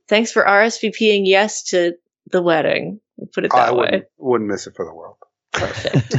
[0.07, 1.93] Thanks for RSVPing yes to
[2.31, 2.99] the wedding.
[3.17, 3.79] We'll put it I that way.
[3.81, 5.17] wouldn't, wouldn't miss it for the world.
[5.53, 6.15] Perfect.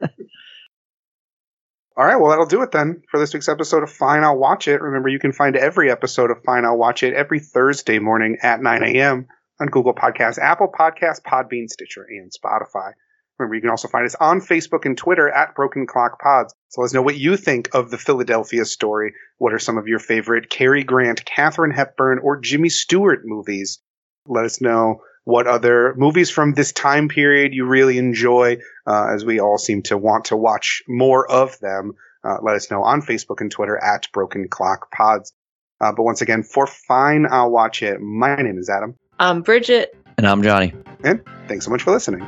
[1.98, 4.68] All right, well, that'll do it then for this week's episode of Fine, I'll Watch
[4.68, 4.82] It.
[4.82, 8.60] Remember, you can find every episode of Fine, I'll Watch It every Thursday morning at
[8.60, 9.28] 9 a.m.
[9.58, 12.92] on Google Podcasts, Apple Podcasts, Podbean, Stitcher, and Spotify.
[13.38, 16.54] Remember, you can also find us on Facebook and Twitter at Broken Clock Pods.
[16.68, 19.14] So let us know what you think of the Philadelphia story.
[19.38, 23.78] What are some of your favorite Cary Grant, Katharine Hepburn, or Jimmy Stewart movies?
[24.26, 29.24] Let us know what other movies from this time period you really enjoy, uh, as
[29.24, 31.94] we all seem to want to watch more of them.
[32.22, 35.32] Uh, let us know on Facebook and Twitter at Broken Clock Pods.
[35.80, 38.00] Uh, but once again, for fine, I'll watch it.
[38.00, 38.94] My name is Adam.
[39.18, 39.96] I'm Bridget.
[40.16, 40.72] and I'm Johnny.
[41.02, 42.24] And thanks so much for listening.